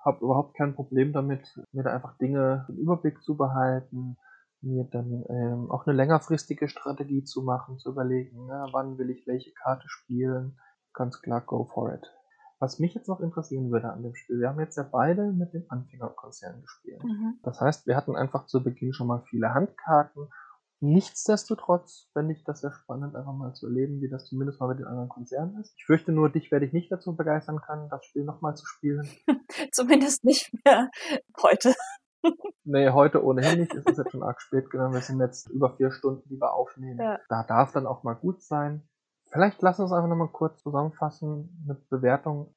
[0.03, 4.17] habe überhaupt kein Problem damit, mir da einfach Dinge im Überblick zu behalten,
[4.61, 9.25] mir dann ähm, auch eine längerfristige Strategie zu machen, zu überlegen, na, wann will ich
[9.27, 10.59] welche Karte spielen.
[10.93, 12.11] Ganz klar, go for it.
[12.61, 15.51] Was mich jetzt noch interessieren würde an dem Spiel, wir haben jetzt ja beide mit
[15.51, 17.03] dem Anfängerkonzern gespielt.
[17.03, 17.39] Mhm.
[17.41, 20.29] Das heißt, wir hatten einfach zu Beginn schon mal viele Handkarten.
[20.79, 24.77] Nichtsdestotrotz fände ich das sehr spannend, einfach mal zu erleben, wie das zumindest mal mit
[24.77, 25.73] den anderen Konzernen ist.
[25.75, 29.09] Ich fürchte nur, dich werde ich nicht dazu begeistern können, das Spiel nochmal zu spielen.
[29.71, 30.91] Zumindest nicht mehr
[31.41, 31.73] heute.
[32.63, 33.73] Nee, heute ohnehin nicht.
[33.73, 34.93] Es ist jetzt schon arg spät genommen.
[34.93, 36.99] Wir sind jetzt über vier Stunden, die wir aufnehmen.
[36.99, 37.17] Ja.
[37.27, 38.87] Da darf dann auch mal gut sein.
[39.31, 41.63] Vielleicht lassen wir es einfach nochmal kurz zusammenfassen.
[41.63, 42.53] Eine Bewertung.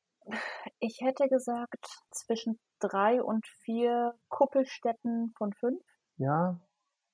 [0.81, 5.83] Ich hätte gesagt, zwischen drei und vier Kuppelstätten von fünf.
[6.17, 6.59] Ja,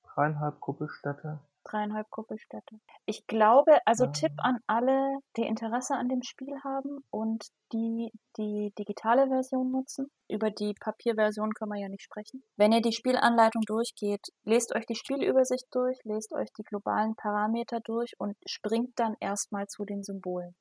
[0.03, 1.39] dreieinhalb Kuppelstädte.
[1.63, 2.79] Dreieinhalb Kuppelstädte.
[3.05, 4.11] Ich glaube, also Ja.
[4.11, 10.09] Tipp an alle, die Interesse an dem Spiel haben und die die digitale Version nutzen.
[10.29, 12.43] Über die Papierversion können wir ja nicht sprechen.
[12.55, 17.79] Wenn ihr die Spielanleitung durchgeht, lest euch die Spielübersicht durch, lest euch die globalen Parameter
[17.83, 20.55] durch und springt dann erstmal zu den Symbolen.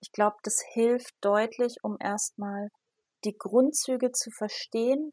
[0.00, 2.68] Ich glaube, das hilft deutlich, um erstmal
[3.24, 5.12] die Grundzüge zu verstehen.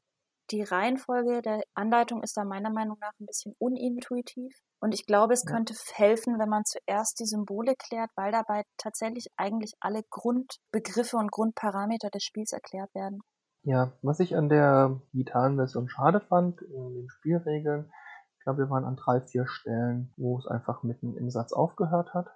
[0.52, 4.54] Die Reihenfolge der Anleitung ist da meiner Meinung nach ein bisschen unintuitiv.
[4.80, 5.52] Und ich glaube, es Ja.
[5.52, 11.32] könnte helfen, wenn man zuerst die Symbole klärt, weil dabei tatsächlich eigentlich alle Grundbegriffe und
[11.32, 13.22] Grundparameter des Spiels erklärt werden.
[13.64, 17.92] Ja, was ich an der digitalen Version schade fand, in den Spielregeln,
[18.38, 22.14] ich glaube, wir waren an drei, vier Stellen, wo es einfach mitten im Satz aufgehört
[22.14, 22.28] hat.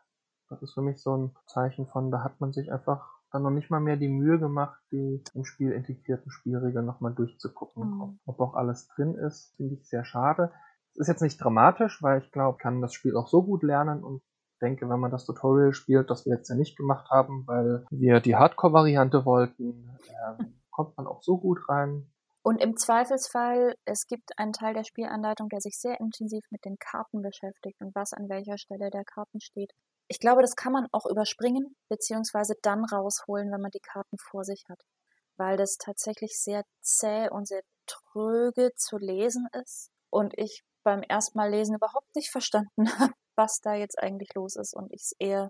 [0.50, 3.52] Das ist für mich so ein Zeichen von, da hat man sich einfach dann noch
[3.52, 7.84] nicht mal mehr die Mühe gemacht, die im Spiel integrierten Spielregeln nochmal durchzugucken.
[7.84, 8.20] Mhm.
[8.26, 10.52] Ob auch alles drin ist, finde ich sehr schade.
[10.92, 14.04] Es ist jetzt nicht dramatisch, weil ich glaube, kann das Spiel auch so gut lernen
[14.04, 14.22] und
[14.62, 18.20] denke, wenn man das Tutorial spielt, das wir jetzt ja nicht gemacht haben, weil wir
[18.20, 22.10] die Hardcore-Variante wollten, ähm, kommt man auch so gut rein.
[22.44, 26.78] Und im Zweifelsfall, es gibt einen Teil der Spielanleitung, der sich sehr intensiv mit den
[26.80, 29.74] Karten beschäftigt und was an welcher Stelle der Karten steht.
[30.08, 34.44] Ich glaube, das kann man auch überspringen, beziehungsweise dann rausholen, wenn man die Karten vor
[34.44, 34.80] sich hat.
[35.38, 39.90] Weil das tatsächlich sehr zäh und sehr tröge zu lesen ist.
[40.10, 44.56] Und ich beim ersten Mal lesen überhaupt nicht verstanden habe, was da jetzt eigentlich los
[44.56, 45.50] ist und ich es eher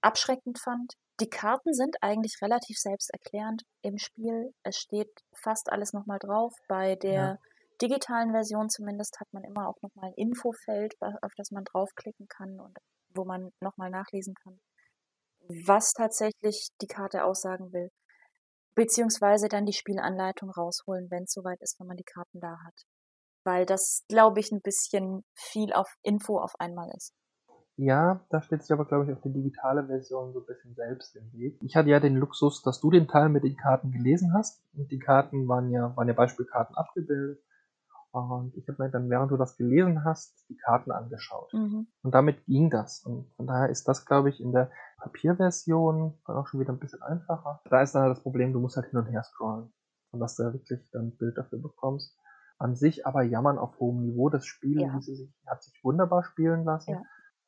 [0.00, 0.94] abschreckend fand.
[1.20, 4.52] Die Karten sind eigentlich relativ selbsterklärend im Spiel.
[4.62, 6.54] Es steht fast alles nochmal drauf.
[6.68, 7.36] Bei der Ja.
[7.82, 12.60] digitalen Version zumindest hat man immer auch nochmal ein Infofeld, auf das man draufklicken kann
[12.60, 12.76] und
[13.16, 14.58] wo man nochmal nachlesen kann,
[15.66, 17.90] was tatsächlich die Karte aussagen will.
[18.74, 22.74] Beziehungsweise dann die Spielanleitung rausholen, wenn es soweit ist, wenn man die Karten da hat.
[23.44, 27.12] Weil das, glaube ich, ein bisschen viel auf Info auf einmal ist.
[27.78, 31.14] Ja, da steht sich aber, glaube ich, auch die digitale Version so ein bisschen selbst
[31.14, 31.58] im Weg.
[31.62, 34.62] Ich hatte ja den Luxus, dass du den Teil mit den Karten gelesen hast.
[34.74, 37.42] Und die Karten waren ja, waren ja Beispielkarten abgebildet.
[38.16, 41.52] Und ich habe mir dann, während du das gelesen hast, die Karten angeschaut.
[41.52, 41.86] Mhm.
[42.02, 43.04] Und damit ging das.
[43.04, 46.78] Und von daher ist das, glaube ich, in der Papierversion dann auch schon wieder ein
[46.78, 47.60] bisschen einfacher.
[47.68, 49.72] Da ist dann halt das Problem, du musst halt hin und her scrollen.
[50.12, 52.18] Und dass du ja wirklich dann ein Bild dafür bekommst.
[52.58, 54.30] An sich aber jammern auf hohem Niveau.
[54.30, 54.98] Das Spiel Ja.
[55.00, 56.92] sich, hat sich wunderbar spielen lassen.
[56.92, 57.02] Ja.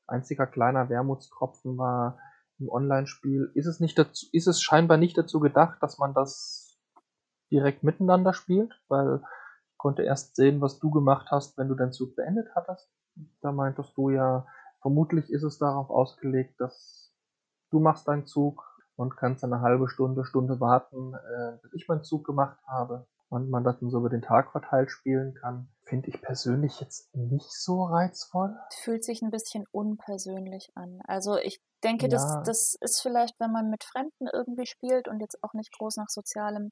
[0.07, 2.19] Einziger kleiner Wermutstropfen war
[2.59, 3.53] im Online-Spiel.
[3.55, 6.79] Ist es nicht dazu, ist es scheinbar nicht dazu gedacht, dass man das
[7.51, 9.23] direkt miteinander spielt, weil
[9.79, 12.91] konnte erst sehen, was du gemacht hast, wenn du deinen Zug beendet hattest.
[13.41, 14.47] Da meintest du ja,
[14.83, 17.13] vermutlich ist es darauf ausgelegt, dass
[17.71, 18.65] du machst deinen Zug
[18.97, 23.51] und kannst eine halbe Stunde, Stunde warten, äh, bis ich meinen Zug gemacht habe und
[23.51, 25.69] man das dann so über den Tag verteilt spielen kann.
[25.85, 28.57] Finde ich persönlich jetzt nicht so reizvoll.
[28.83, 31.01] Fühlt sich ein bisschen unpersönlich an.
[31.07, 32.13] Also ich denke, Ja.
[32.13, 35.97] das, das ist vielleicht, wenn man mit Fremden irgendwie spielt und jetzt auch nicht groß
[35.97, 36.71] nach sozialem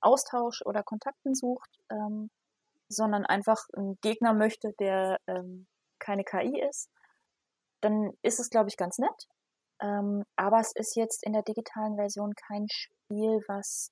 [0.00, 2.30] Austausch oder Kontakten sucht, ähm,
[2.92, 5.66] sondern einfach einen Gegner möchte, der ähm,
[5.98, 6.88] keine KI ist,
[7.80, 9.28] dann ist es, glaube ich, ganz nett.
[9.80, 13.90] Ähm, aber es ist jetzt in der digitalen Version kein Spiel, was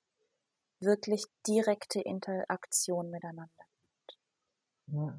[0.79, 3.65] wirklich direkte Interaktion miteinander.
[4.87, 5.13] Ja.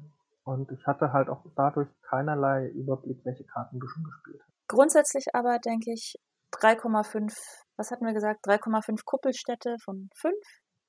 [0.45, 4.67] Und ich hatte halt auch dadurch keinerlei Überblick, welche Karten du schon gespielt hast.
[4.67, 6.19] Grundsätzlich aber denke ich
[6.51, 7.33] 3,5,
[7.77, 8.45] was hatten wir gesagt?
[8.45, 10.35] 3,5 Kuppelstädte von 5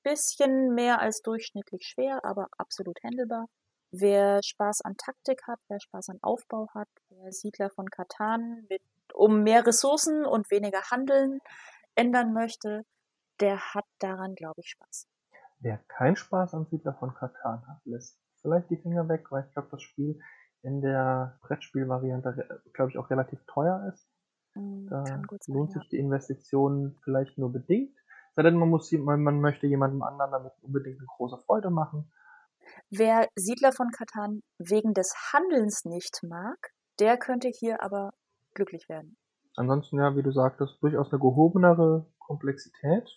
[0.04, 3.46] bisschen mehr als durchschnittlich schwer, aber absolut handelbar.
[3.90, 8.82] Wer Spaß an Taktik hat, wer Spaß an Aufbau hat, wer Siedler von Katan mit
[9.12, 11.38] um mehr Ressourcen und weniger Handeln
[11.94, 12.84] ändern möchte,
[13.40, 15.08] der hat daran, glaube ich, Spaß.
[15.60, 19.52] Wer keinen Spaß an Siedler von Katan hat, lässt vielleicht die Finger weg, weil ich
[19.52, 20.20] glaube, das Spiel
[20.62, 24.08] in der Brettspielvariante, glaube ich, auch relativ teuer ist.
[24.54, 27.96] Mm, da lohnt sich die Investition vielleicht nur bedingt.
[28.36, 32.10] Sei denn, man, muss, man, man möchte jemandem anderen damit unbedingt eine große Freude machen.
[32.90, 38.12] Wer Siedler von Katan wegen des Handelns nicht mag, der könnte hier aber
[38.54, 39.16] glücklich werden.
[39.56, 43.08] Ansonsten, ja, wie du sagtest, durchaus eine gehobenere Komplexität.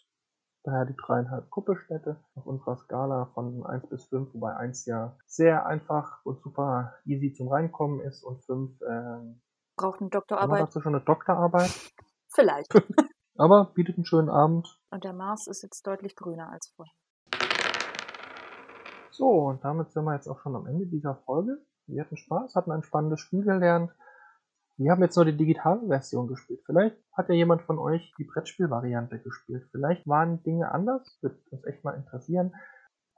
[0.63, 5.65] Daher die dreieinhalb Kuppelstädte auf unserer Skala von 1 bis 5, wobei 1 ja sehr
[5.65, 9.41] einfach und super easy zum Reinkommen ist und 5 ähm,
[9.77, 10.63] braucht eine Doktorarbeit.
[10.63, 11.71] Hast du schon eine Doktorarbeit?
[12.27, 12.67] Vielleicht.
[13.37, 14.79] Aber bietet einen schönen Abend.
[14.89, 16.93] Und der Mars ist jetzt deutlich grüner als vorher.
[19.11, 21.59] So, und damit sind wir jetzt auch schon am Ende dieser Folge.
[21.85, 23.91] Wir hatten Spaß, hatten ein spannendes Spiel gelernt.
[24.77, 26.61] Wir haben jetzt nur die digitale Version gespielt.
[26.65, 29.67] Vielleicht hat ja jemand von euch die Brettspielvariante gespielt.
[29.71, 31.17] Vielleicht waren Dinge anders.
[31.21, 32.53] Würde uns echt mal interessieren.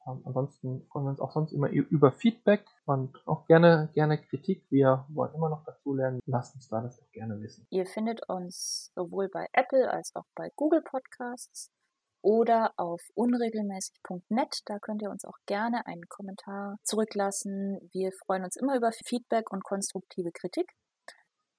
[0.10, 4.66] Ähm, ansonsten freuen wir uns auch sonst immer über Feedback und auch gerne, gerne Kritik.
[4.70, 6.20] Wir wollen immer noch dazu lernen.
[6.26, 7.66] Lasst uns da das doch gerne wissen.
[7.70, 11.70] Ihr findet uns sowohl bei Apple als auch bei Google Podcasts
[12.22, 14.62] oder auf unregelmäßig.net.
[14.66, 17.80] Da könnt ihr uns auch gerne einen Kommentar zurücklassen.
[17.92, 20.72] Wir freuen uns immer über Feedback und konstruktive Kritik.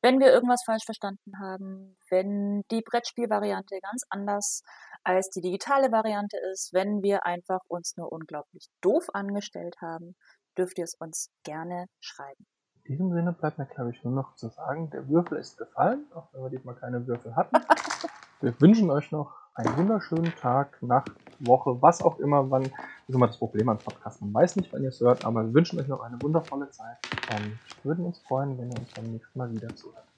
[0.03, 4.63] Wenn wir irgendwas falsch verstanden haben, wenn die Brettspielvariante ganz anders
[5.05, 10.17] als die digitale Variante ist, wenn wir einfach uns nur unglaublich doof angestellt haben,
[10.57, 12.47] dürft ihr es uns gerne schreiben.
[12.85, 16.07] In diesem Sinne bleibt mir, glaube ich, nur noch zu sagen, der Würfel ist gefallen,
[16.15, 17.57] auch wenn wir diesmal keine Würfel hatten.
[18.41, 22.73] wir wünschen euch noch einen wunderschönen Tag, Nacht, Woche, was auch immer, wann, das
[23.09, 24.21] ist immer das Problem am Podcast.
[24.21, 26.99] Man weiß nicht, wann ihr es hört, aber wir wünschen euch noch eine wundervolle Zeit
[27.31, 30.10] und würden uns freuen, wenn ihr uns beim nächsten Mal wieder zuhört.